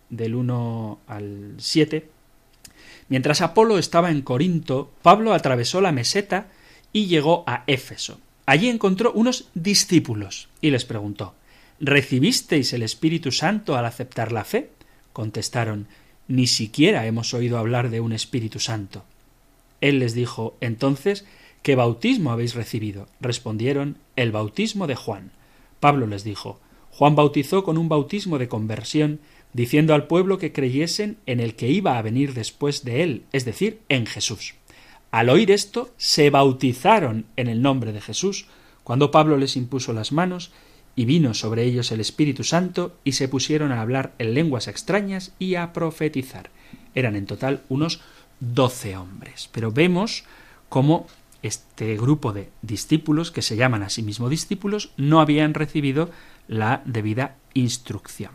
[0.09, 2.09] del 1 al 7,
[3.09, 6.47] Mientras Apolo estaba en Corinto, Pablo atravesó la meseta
[6.93, 8.19] y llegó a Éfeso.
[8.45, 11.33] Allí encontró unos discípulos y les preguntó
[11.79, 14.69] ¿Recibisteis el Espíritu Santo al aceptar la fe?
[15.13, 15.87] Contestaron
[16.27, 19.03] Ni siquiera hemos oído hablar de un Espíritu Santo.
[19.81, 21.25] Él les dijo Entonces,
[21.63, 23.07] ¿qué bautismo habéis recibido?
[23.21, 25.31] Respondieron El bautismo de Juan.
[25.79, 26.59] Pablo les dijo
[26.91, 29.19] Juan bautizó con un bautismo de conversión,
[29.53, 33.45] diciendo al pueblo que creyesen en el que iba a venir después de él, es
[33.45, 34.55] decir, en Jesús.
[35.11, 38.47] Al oír esto, se bautizaron en el nombre de Jesús,
[38.83, 40.51] cuando Pablo les impuso las manos,
[40.95, 45.33] y vino sobre ellos el Espíritu Santo, y se pusieron a hablar en lenguas extrañas
[45.39, 46.51] y a profetizar.
[46.93, 48.01] Eran en total unos
[48.39, 49.49] doce hombres.
[49.51, 50.25] Pero vemos
[50.67, 51.07] cómo
[51.41, 56.09] este grupo de discípulos, que se llaman a sí mismos discípulos, no habían recibido
[56.49, 58.31] la debida instrucción.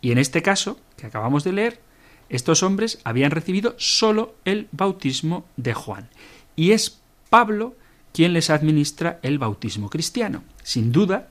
[0.00, 1.80] Y en este caso, que acabamos de leer,
[2.30, 6.08] estos hombres habían recibido solo el bautismo de Juan.
[6.56, 7.76] Y es Pablo
[8.12, 10.44] quien les administra el bautismo cristiano.
[10.62, 11.28] Sin duda,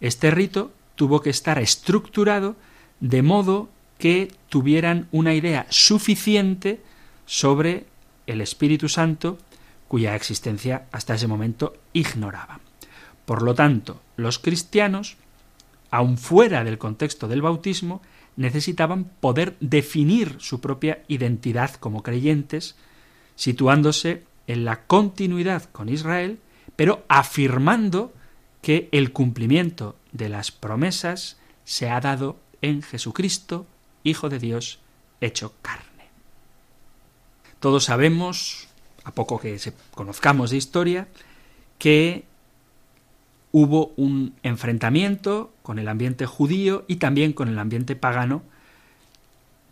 [0.00, 2.56] este rito tuvo que estar estructurado
[3.00, 6.80] de modo que tuvieran una idea suficiente
[7.26, 7.86] sobre
[8.26, 9.38] el Espíritu Santo
[9.88, 12.60] cuya existencia hasta ese momento ignoraban.
[13.24, 15.16] Por lo tanto, los cristianos,
[15.90, 18.02] aun fuera del contexto del bautismo,
[18.36, 22.76] necesitaban poder definir su propia identidad como creyentes,
[23.34, 26.38] situándose en la continuidad con Israel,
[26.76, 28.12] pero afirmando
[28.62, 33.66] que el cumplimiento de las promesas se ha dado en Jesucristo,
[34.04, 34.78] Hijo de Dios,
[35.20, 35.84] hecho carne.
[37.60, 38.68] Todos sabemos,
[39.04, 39.58] a poco que
[39.94, 41.08] conozcamos de historia,
[41.78, 42.24] que
[43.52, 48.40] hubo un enfrentamiento con el ambiente judío y también con el ambiente pagano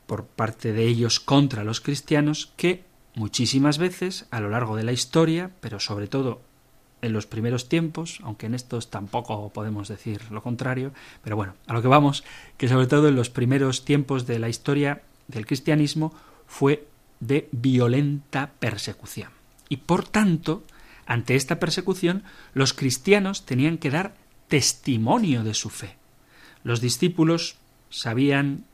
[0.06, 2.84] por parte de ellos contra los cristianos que
[3.14, 6.42] muchísimas veces a lo largo de la historia, pero sobre todo
[7.00, 10.92] en los primeros tiempos, aunque en estos tampoco podemos decir lo contrario,
[11.24, 12.24] pero bueno, a lo que vamos,
[12.58, 16.12] que sobre todo en los primeros tiempos de la historia del cristianismo
[16.46, 16.86] fue
[17.20, 19.30] de violenta persecución.
[19.70, 20.62] Y por tanto,
[21.06, 22.22] ante esta persecución,
[22.52, 25.96] los cristianos tenían que dar testimonio de su fe.
[26.62, 27.56] Los discípulos
[27.90, 28.64] sabían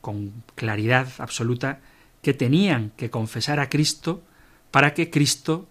[0.00, 1.80] con claridad absoluta
[2.22, 4.22] que tenían que confesar a Cristo
[4.70, 5.66] para que Cristo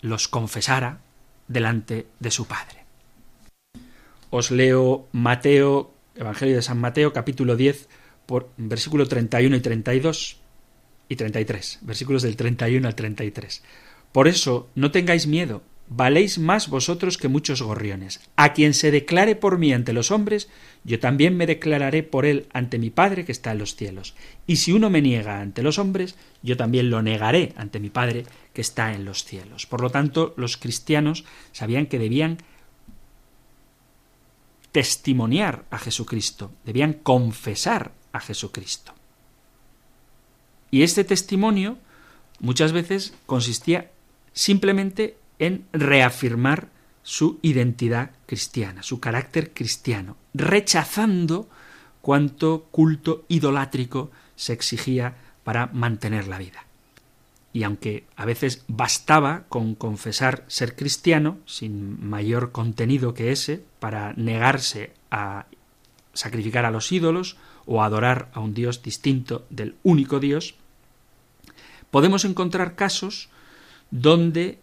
[0.00, 1.00] los confesara
[1.48, 2.84] delante de su Padre.
[4.30, 7.88] Os leo Mateo, Evangelio de San Mateo, capítulo 10,
[8.26, 10.36] por versículo 31 y 32
[11.08, 13.62] y 33, versículos del 31 al 33.
[14.12, 18.20] Por eso, no tengáis miedo, valéis más vosotros que muchos gorriones.
[18.36, 20.48] A quien se declare por mí ante los hombres,
[20.84, 24.14] yo también me declararé por él ante mi Padre que está en los cielos.
[24.46, 28.24] Y si uno me niega ante los hombres, yo también lo negaré ante mi Padre
[28.52, 29.66] que está en los cielos.
[29.66, 32.38] Por lo tanto, los cristianos sabían que debían
[34.72, 38.92] testimoniar a Jesucristo, debían confesar a Jesucristo.
[40.70, 41.78] Y este testimonio
[42.40, 43.90] muchas veces consistía
[44.32, 46.68] simplemente en reafirmar
[47.02, 51.48] su identidad cristiana, su carácter cristiano, rechazando
[52.00, 55.14] cuanto culto idolátrico se exigía
[55.44, 56.64] para mantener la vida.
[57.52, 64.12] Y aunque a veces bastaba con confesar ser cristiano, sin mayor contenido que ese, para
[64.14, 65.46] negarse a
[66.12, 70.54] sacrificar a los ídolos o adorar a un Dios distinto del único Dios,
[71.90, 73.30] podemos encontrar casos
[73.90, 74.58] donde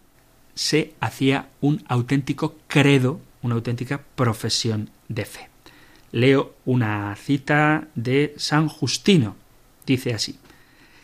[0.56, 5.50] se hacía un auténtico credo, una auténtica profesión de fe.
[6.12, 9.36] Leo una cita de San Justino.
[9.86, 10.38] Dice así,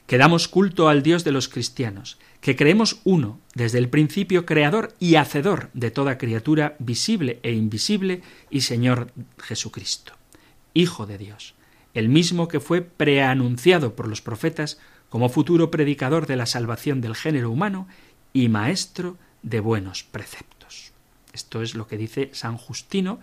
[0.09, 4.93] que damos culto al Dios de los cristianos, que creemos uno, desde el principio creador
[4.99, 10.13] y hacedor de toda criatura visible e invisible, y Señor Jesucristo,
[10.73, 11.55] Hijo de Dios,
[11.93, 14.79] el mismo que fue preanunciado por los profetas
[15.09, 17.87] como futuro predicador de la salvación del género humano
[18.33, 20.91] y maestro de buenos preceptos.
[21.33, 23.19] Esto es lo que dice San Justino,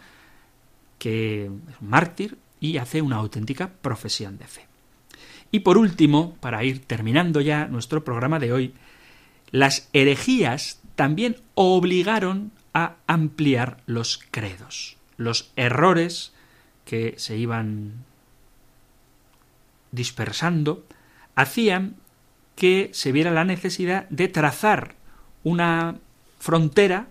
[0.98, 4.66] que es un mártir y hace una auténtica profesión de fe.
[5.50, 8.74] Y por último, para ir terminando ya nuestro programa de hoy,
[9.50, 14.96] las herejías también obligaron a ampliar los credos.
[15.16, 16.32] Los errores
[16.84, 18.04] que se iban
[19.92, 20.84] dispersando
[21.34, 21.96] hacían
[22.54, 24.94] que se viera la necesidad de trazar
[25.44, 25.96] una
[26.38, 27.08] frontera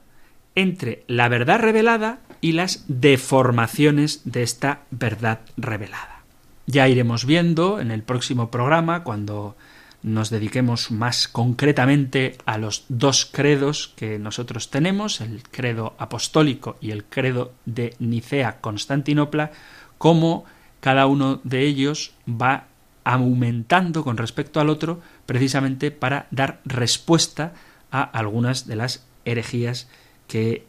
[0.55, 6.23] entre la verdad revelada y las deformaciones de esta verdad revelada.
[6.67, 9.55] Ya iremos viendo en el próximo programa, cuando
[10.01, 16.91] nos dediquemos más concretamente a los dos credos que nosotros tenemos, el credo apostólico y
[16.91, 19.51] el credo de Nicea Constantinopla,
[19.97, 20.45] cómo
[20.79, 22.65] cada uno de ellos va
[23.03, 27.53] aumentando con respecto al otro precisamente para dar respuesta
[27.91, 29.87] a algunas de las herejías
[30.27, 30.65] que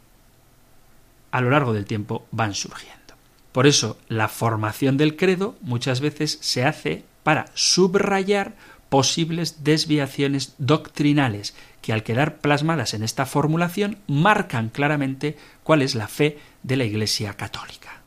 [1.31, 2.97] a lo largo del tiempo van surgiendo.
[3.53, 8.55] Por eso la formación del credo muchas veces se hace para subrayar
[8.89, 16.09] posibles desviaciones doctrinales que al quedar plasmadas en esta formulación marcan claramente cuál es la
[16.09, 18.03] fe de la Iglesia católica.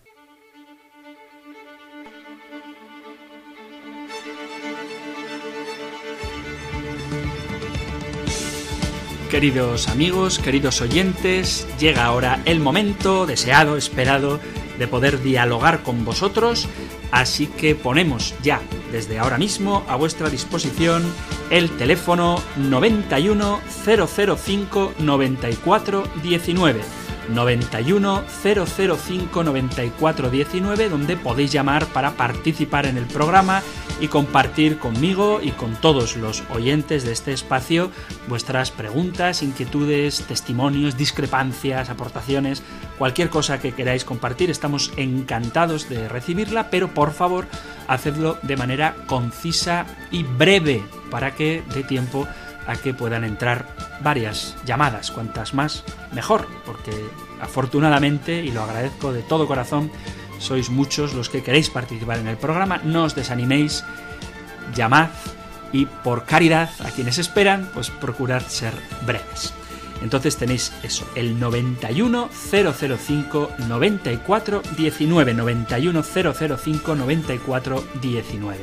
[9.29, 14.39] Queridos amigos, queridos oyentes, llega ahora el momento deseado, esperado,
[14.79, 16.67] de poder dialogar con vosotros,
[17.11, 18.59] así que ponemos ya
[18.91, 21.03] desde ahora mismo a vuestra disposición
[21.51, 26.81] el teléfono 91 005 94 19
[27.33, 33.61] 91 005 94 19 donde podéis llamar para participar en el programa
[34.01, 37.91] y compartir conmigo y con todos los oyentes de este espacio
[38.27, 42.63] vuestras preguntas, inquietudes, testimonios, discrepancias, aportaciones,
[42.97, 44.49] cualquier cosa que queráis compartir.
[44.49, 47.47] Estamos encantados de recibirla, pero por favor
[47.87, 52.48] hacedlo de manera concisa y breve para que dé tiempo a
[52.83, 53.65] que puedan entrar
[54.01, 55.83] varias llamadas, cuantas más
[56.13, 56.91] mejor, porque
[57.41, 59.91] afortunadamente, y lo agradezco de todo corazón,
[60.37, 63.83] sois muchos los que queréis participar en el programa, no os desaniméis,
[64.73, 65.09] llamad
[65.71, 68.73] y por caridad a quienes esperan, pues procurad ser
[69.05, 69.53] breves.
[70.01, 78.57] Entonces tenéis eso, el 91 005 94 19 91 005 94 19.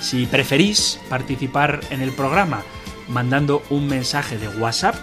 [0.00, 2.62] Si preferís participar en el programa
[3.12, 4.96] mandando un mensaje de WhatsApp,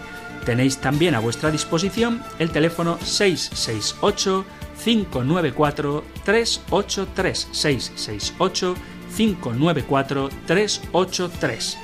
[0.45, 4.45] tenéis también a vuestra disposición el teléfono 668
[4.83, 8.75] 594 383 668
[9.15, 11.77] 594 383.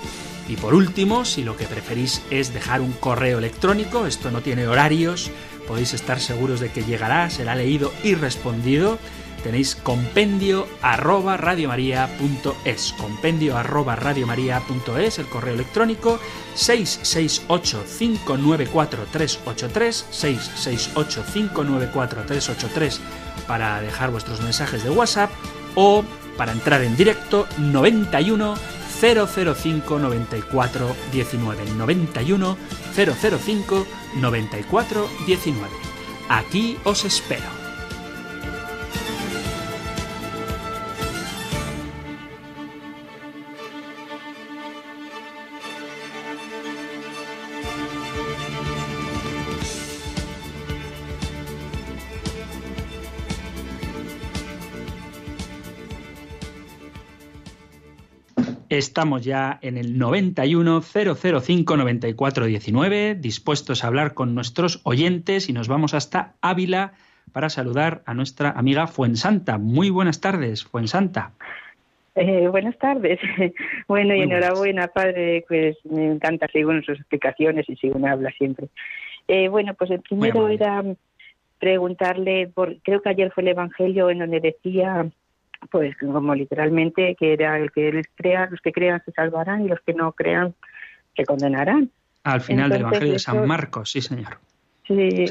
[0.47, 4.67] Y por último, si lo que preferís es dejar un correo electrónico, esto no tiene
[4.67, 5.31] horarios,
[5.67, 8.99] podéis estar seguros de que llegará, será leído y respondido.
[9.45, 16.19] Tenéis compendio arroba radiomaria.es, compendio arroba radiomaria.es, el correo electrónico
[16.55, 23.01] 668 594 383, 668 594 383
[23.47, 25.29] para dejar vuestros mensajes de WhatsApp
[25.75, 26.03] o
[26.37, 28.55] para entrar en directo 91
[28.99, 32.57] 005 94 19 91
[32.95, 35.69] 005 94 19.
[36.29, 37.64] Aquí os espero.
[58.77, 65.53] Estamos ya en el 91 005 94 19, dispuestos a hablar con nuestros oyentes y
[65.53, 66.91] nos vamos hasta Ávila
[67.31, 69.57] para saludar a nuestra amiga Fuensanta.
[69.57, 71.31] Muy buenas tardes, Fuensanta.
[72.15, 73.19] Eh, buenas tardes.
[73.87, 78.67] Bueno, y enhorabuena, padre, pues me encanta seguir sus explicaciones y según habla siempre.
[79.29, 80.83] Eh, bueno, pues el primero era
[81.59, 85.07] preguntarle, por, creo que ayer fue el Evangelio en donde decía
[85.71, 89.67] pues como literalmente que era el que él crea, los que crean se salvarán y
[89.67, 90.53] los que no crean
[91.15, 91.91] se condenarán.
[92.23, 94.37] Al final del Evangelio de San Marcos, sí señor.
[94.87, 95.25] Sí,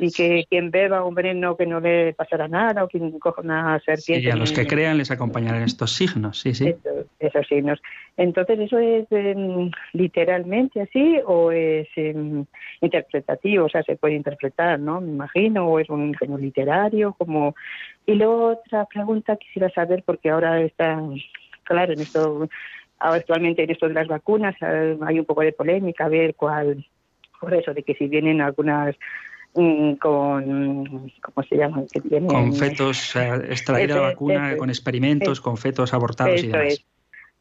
[0.00, 3.78] y que quien beba un veneno que no le pasará nada, o quien coja una
[3.78, 4.24] serpiente.
[4.24, 6.74] Sí, a los que crean les acompañarán estos signos, sí, sí.
[7.20, 7.80] esos signos.
[8.16, 12.46] Entonces, ¿eso es em, literalmente así o es em,
[12.80, 13.66] interpretativo?
[13.66, 15.00] O sea, se puede interpretar, ¿no?
[15.00, 17.54] Me imagino, o es un ingenio literario, como.
[18.06, 21.00] Y luego otra pregunta quisiera saber, porque ahora está,
[21.62, 22.48] claro, en esto,
[22.98, 26.84] actualmente en esto de las vacunas eh, hay un poco de polémica, a ver cuál
[27.40, 28.94] por eso, de que si vienen algunas
[29.54, 31.82] mm, con ¿cómo se llama?
[31.92, 33.16] Que tienen, con fetos
[33.48, 36.84] extraída la vacuna con experimentos con fetos abortados y demás.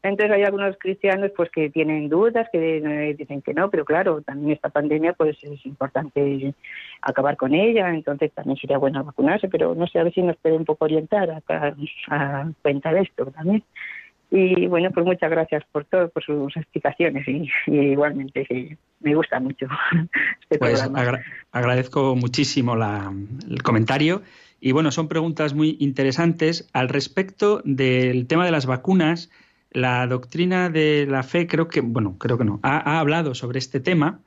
[0.09, 4.21] Entonces hay algunos cristianos pues que tienen dudas, que eh, dicen que no, pero claro,
[4.21, 6.53] también esta pandemia pues es importante
[7.01, 10.37] acabar con ella, entonces también sería bueno vacunarse, pero no sé, a ver si nos
[10.37, 11.75] puede un poco orientar a,
[12.09, 13.63] a cuenta de esto también.
[14.37, 19.65] Y bueno, pues muchas gracias por todo, por sus explicaciones y, igualmente me gusta mucho.
[20.41, 20.83] Este pues
[21.51, 24.23] agradezco muchísimo el comentario
[24.59, 26.69] Y bueno, son preguntas muy interesantes.
[26.73, 29.31] Al respecto del tema de las vacunas,
[29.71, 33.79] la doctrina de la fe creo que, bueno, creo que no, ha, hablado sobre este
[33.79, 34.19] tema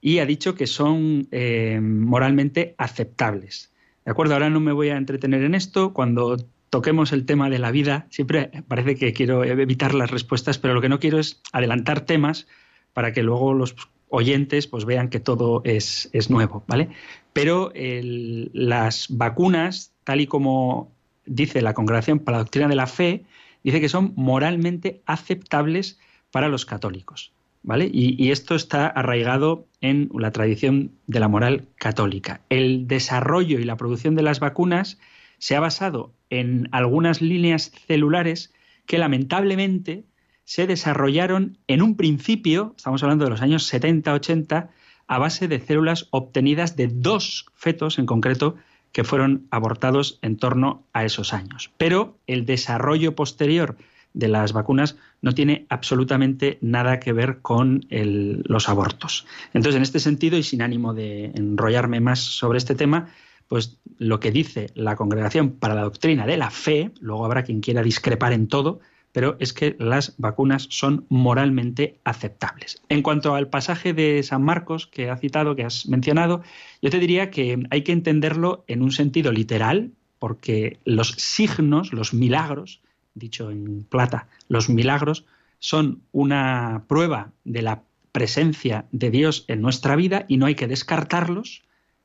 [0.00, 3.70] y ha dicho que son eh, moralmente aceptables.
[4.06, 4.32] ¿De acuerdo?
[4.32, 5.92] Ahora no me voy a entretener en esto.
[5.92, 6.38] Cuando
[6.72, 10.80] toquemos el tema de la vida, siempre parece que quiero evitar las respuestas, pero lo
[10.80, 12.46] que no quiero es adelantar temas
[12.94, 13.76] para que luego los
[14.08, 16.88] oyentes pues vean que todo es, es nuevo, ¿vale?
[17.34, 20.90] Pero las vacunas, tal y como
[21.26, 23.26] dice la Congregación para la Doctrina de la Fe,
[23.62, 25.98] dice que son moralmente aceptables
[26.30, 27.32] para los católicos.
[27.64, 27.88] ¿Vale?
[27.92, 32.40] Y, esto está arraigado en la tradición de la moral católica.
[32.48, 34.98] El desarrollo y la producción de las vacunas
[35.42, 38.54] se ha basado en algunas líneas celulares
[38.86, 40.04] que lamentablemente
[40.44, 44.68] se desarrollaron en un principio, estamos hablando de los años 70-80,
[45.08, 48.54] a base de células obtenidas de dos fetos en concreto
[48.92, 51.72] que fueron abortados en torno a esos años.
[51.76, 53.76] Pero el desarrollo posterior
[54.14, 59.26] de las vacunas no tiene absolutamente nada que ver con los abortos.
[59.54, 63.08] Entonces, en este sentido, y sin ánimo de enrollarme más sobre este tema,
[63.52, 67.60] pues lo que dice la Congregación para la Doctrina de la Fe, luego habrá quien
[67.60, 68.80] quiera discrepar en todo,
[69.12, 72.80] pero es que las vacunas son moralmente aceptables.
[72.88, 76.40] En cuanto al pasaje de San Marcos que ha citado, que has mencionado,
[76.80, 82.14] yo te diría que hay que entenderlo en un sentido literal, porque los signos, los
[82.14, 82.80] milagros,
[83.14, 85.26] dicho en plata, los milagros
[85.58, 87.82] son una prueba de la
[88.12, 91.64] presencia de Dios en nuestra vida y no hay que descartarlos,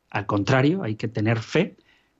[0.09, 1.75] al contrario, hay que tener fe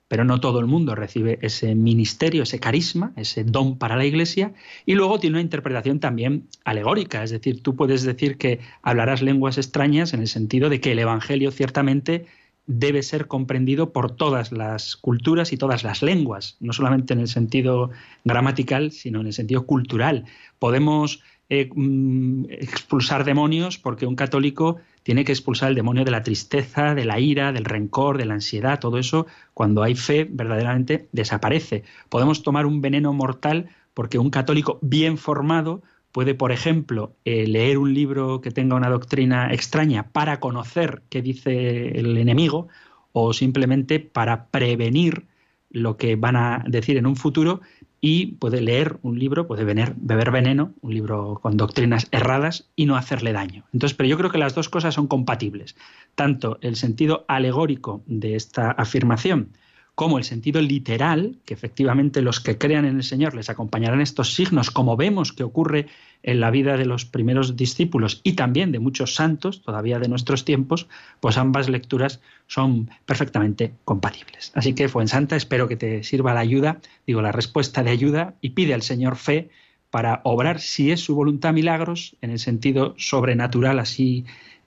[0.08, 4.54] pero no todo el mundo recibe ese ministerio, ese carisma, ese don para la Iglesia,
[4.86, 9.58] y luego tiene una interpretación también alegórica, es decir, tú puedes decir que hablarás lenguas
[9.58, 12.26] extrañas en el sentido de que el Evangelio ciertamente
[12.66, 17.28] debe ser comprendido por todas las culturas y todas las lenguas, no solamente en el
[17.28, 17.90] sentido
[18.24, 20.24] gramatical, sino en el sentido cultural.
[20.58, 26.22] Podemos eh, mm, expulsar demonios porque un católico tiene que expulsar el demonio de la
[26.22, 31.08] tristeza, de la ira, del rencor, de la ansiedad, todo eso, cuando hay fe, verdaderamente
[31.12, 31.84] desaparece.
[32.10, 35.82] Podemos tomar un veneno mortal porque un católico bien formado
[36.12, 41.22] puede, por ejemplo, eh, leer un libro que tenga una doctrina extraña para conocer qué
[41.22, 42.68] dice el enemigo
[43.12, 45.26] o simplemente para prevenir
[45.70, 47.60] lo que van a decir en un futuro
[48.00, 52.96] y puede leer un libro, puede beber veneno, un libro con doctrinas erradas y no
[52.96, 53.64] hacerle daño.
[53.72, 55.76] Entonces, pero yo creo que las dos cosas son compatibles.
[56.14, 59.50] Tanto el sentido alegórico de esta afirmación
[59.98, 64.32] como el sentido literal, que efectivamente los que crean en el Señor les acompañarán estos
[64.32, 65.88] signos, como vemos que ocurre
[66.22, 70.44] en la vida de los primeros discípulos y también de muchos santos, todavía de nuestros
[70.44, 70.86] tiempos,
[71.18, 74.52] pues ambas lecturas son perfectamente compatibles.
[74.54, 78.50] Así que, Fuensanta, espero que te sirva la ayuda, digo, la respuesta de ayuda, y
[78.50, 79.50] pide al Señor fe
[79.90, 84.26] para obrar, si es su voluntad, milagros, en el sentido sobrenatural, así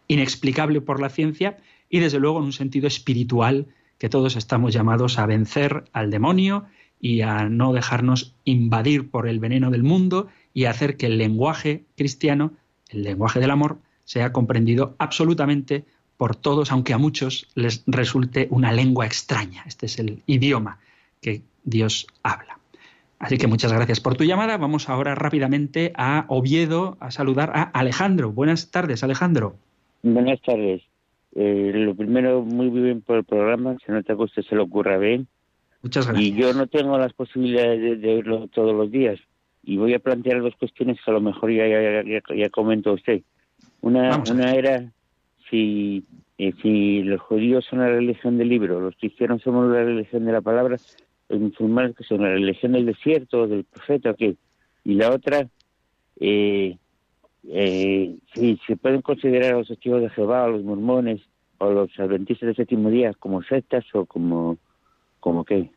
[0.09, 1.55] inexplicable por la ciencia,
[1.89, 3.67] y desde luego en un sentido espiritual,
[4.01, 6.65] que todos estamos llamados a vencer al demonio
[6.99, 11.83] y a no dejarnos invadir por el veneno del mundo y hacer que el lenguaje
[11.95, 12.51] cristiano,
[12.89, 15.85] el lenguaje del amor, sea comprendido absolutamente
[16.17, 19.65] por todos, aunque a muchos les resulte una lengua extraña.
[19.67, 20.79] Este es el idioma
[21.21, 22.57] que Dios habla.
[23.19, 24.57] Así que muchas gracias por tu llamada.
[24.57, 28.31] Vamos ahora rápidamente a Oviedo a saludar a Alejandro.
[28.31, 29.57] Buenas tardes, Alejandro.
[30.01, 30.81] Buenas tardes.
[31.35, 34.97] Eh, lo primero, muy bien por el programa, se nota que usted se le ocurra
[34.97, 35.27] bien.
[35.81, 36.27] Muchas gracias.
[36.27, 39.19] Y yo no tengo las posibilidades de, verlo todos los días.
[39.63, 42.03] Y voy a plantear dos cuestiones que a lo mejor ya, ya,
[42.35, 43.21] ya, comentó usted.
[43.81, 44.91] Una, una era
[45.49, 46.03] si,
[46.37, 50.31] eh, si los judíos son la religión del libro, los cristianos somos la religión de
[50.31, 50.77] la palabra,
[51.29, 54.35] los musulmanes que son la religión del desierto, del profeta, ¿qué?
[54.83, 55.47] Y la otra,
[56.19, 56.77] eh,
[57.47, 61.21] eh, si se pueden considerar a los testigos de Jehová, a los mormones
[61.57, 64.57] o los adventistas del séptimo día como sectas o como,
[65.45, 65.69] qué.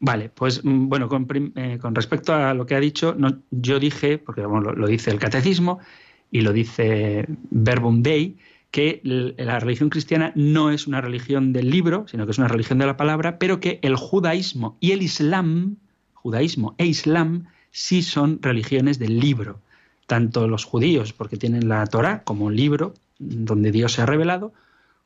[0.00, 1.26] Vale, pues mm, bueno, con,
[1.56, 5.18] eh, con, respecto a lo que ha dicho, no, yo dije, porque lo, dice el
[5.18, 5.80] catecismo
[6.30, 8.36] y lo dice Verbum Dei,
[8.70, 12.80] que la religión cristiana no es una religión del libro, sino que es una religión
[12.80, 15.76] de la palabra, pero que el judaísmo y el islam,
[16.12, 19.60] judaísmo e islam, sí son religiones del libro
[20.06, 24.52] tanto los judíos, porque tienen la Torah como un libro donde Dios se ha revelado,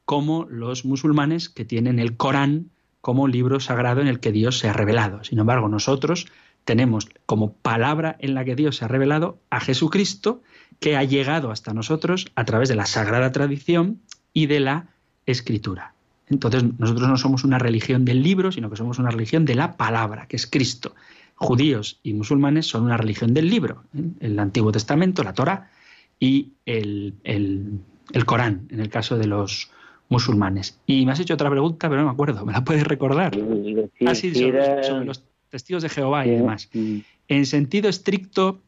[0.04, 2.70] como los musulmanes, que tienen el Corán
[3.00, 5.22] como libro sagrado en el que Dios se ha revelado.
[5.24, 6.26] Sin embargo, nosotros
[6.64, 10.42] tenemos como palabra en la que Dios se ha revelado a Jesucristo,
[10.80, 14.00] que ha llegado hasta nosotros a través de la sagrada tradición
[14.32, 14.88] y de la
[15.26, 15.94] escritura.
[16.28, 19.76] Entonces nosotros no somos una religión del libro, sino que somos una religión de la
[19.76, 20.94] palabra, que es Cristo.
[21.40, 24.02] Judíos y musulmanes son una religión del libro, ¿eh?
[24.20, 25.70] el Antiguo Testamento, la Torah
[26.18, 27.14] y el,
[28.26, 29.70] Corán, en el caso de los
[30.08, 30.80] musulmanes.
[30.84, 33.38] Y me has hecho otra pregunta, pero no me acuerdo, ¿me la puedes recordar?
[34.04, 36.70] ah, sí, sobre, los testigos de Jehová y demás.
[37.28, 38.60] En sentido estricto,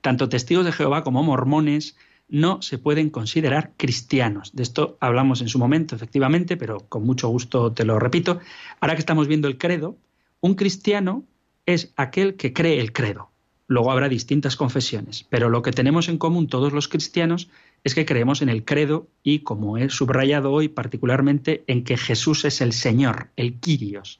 [0.00, 1.96] tanto testigos de Jehová como mormones
[2.28, 4.54] no se pueden considerar cristianos.
[4.54, 8.40] De esto hablamos en su momento, efectivamente, pero con mucho gusto te lo repito.
[8.80, 9.96] Ahora que estamos viendo el credo,
[10.40, 11.24] un cristiano
[11.68, 13.30] es aquel que cree el credo.
[13.66, 17.50] Luego habrá distintas confesiones, pero lo que tenemos en común todos los cristianos
[17.84, 22.46] es que creemos en el credo y, como he subrayado hoy particularmente, en que Jesús
[22.46, 24.18] es el Señor, el Kyrios.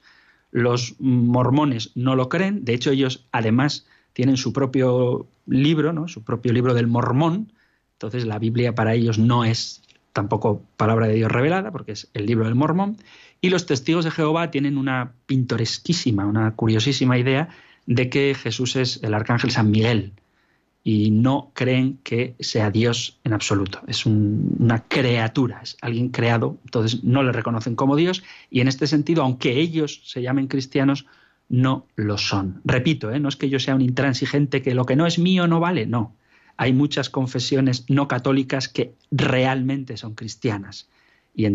[0.51, 6.07] Los mormones no lo creen, de hecho ellos además tienen su propio libro, ¿no?
[6.07, 7.51] su propio libro del mormón,
[7.93, 9.81] entonces la Biblia para ellos no es
[10.13, 12.97] tampoco palabra de Dios revelada, porque es el libro del Mormón.
[13.41, 17.49] Y los testigos de Jehová tienen una pintoresquísima, una curiosísima idea
[17.85, 20.13] de que Jesús es el arcángel San Miguel
[20.83, 23.81] y no creen que sea Dios en absoluto.
[23.87, 28.87] Es una criatura, es alguien creado, entonces no le reconocen como Dios y en este
[28.87, 31.05] sentido, aunque ellos se llamen cristianos,
[31.47, 32.61] no lo son.
[32.63, 33.19] Repito, ¿eh?
[33.19, 35.85] no es que yo sea un intransigente que lo que no es mío no vale,
[35.85, 36.15] no
[36.59, 40.89] hay muchas confesiones no católicas que realmente son cristianas.
[41.35, 41.47] Y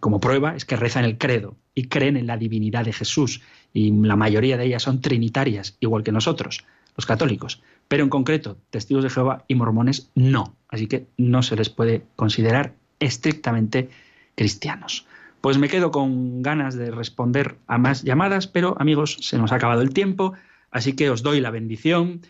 [0.00, 3.42] como prueba es que rezan el credo y creen en la divinidad de Jesús.
[3.72, 6.64] Y la mayoría de ellas son trinitarias, igual que nosotros,
[6.96, 7.62] los católicos.
[7.88, 10.56] Pero en concreto, testigos de Jehová y mormones no.
[10.68, 13.90] Así que no se les puede considerar estrictamente
[14.34, 15.06] cristianos.
[15.40, 19.56] Pues me quedo con ganas de responder a más llamadas, pero amigos, se nos ha
[19.56, 20.34] acabado el tiempo,
[20.70, 22.22] así que os doy la bendición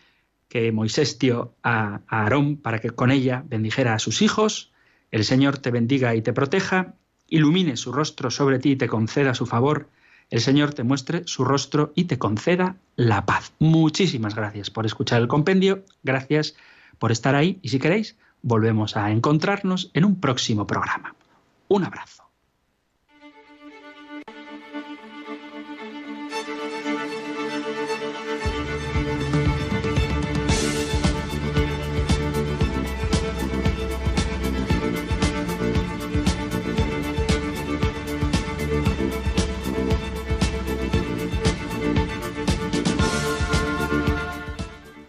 [0.48, 4.71] que Moisés dio a, Aarón para que con ella bendijera a sus hijos.
[5.12, 6.94] El Señor te bendiga y te proteja,
[7.28, 9.88] ilumine su rostro sobre ti y te conceda su favor.
[10.30, 13.52] El Señor te muestre su rostro y te conceda la paz.
[13.58, 16.56] Muchísimas gracias por escuchar el compendio, gracias
[16.98, 21.14] por estar ahí y si queréis, volvemos a encontrarnos en un próximo programa.
[21.68, 22.21] Un abrazo.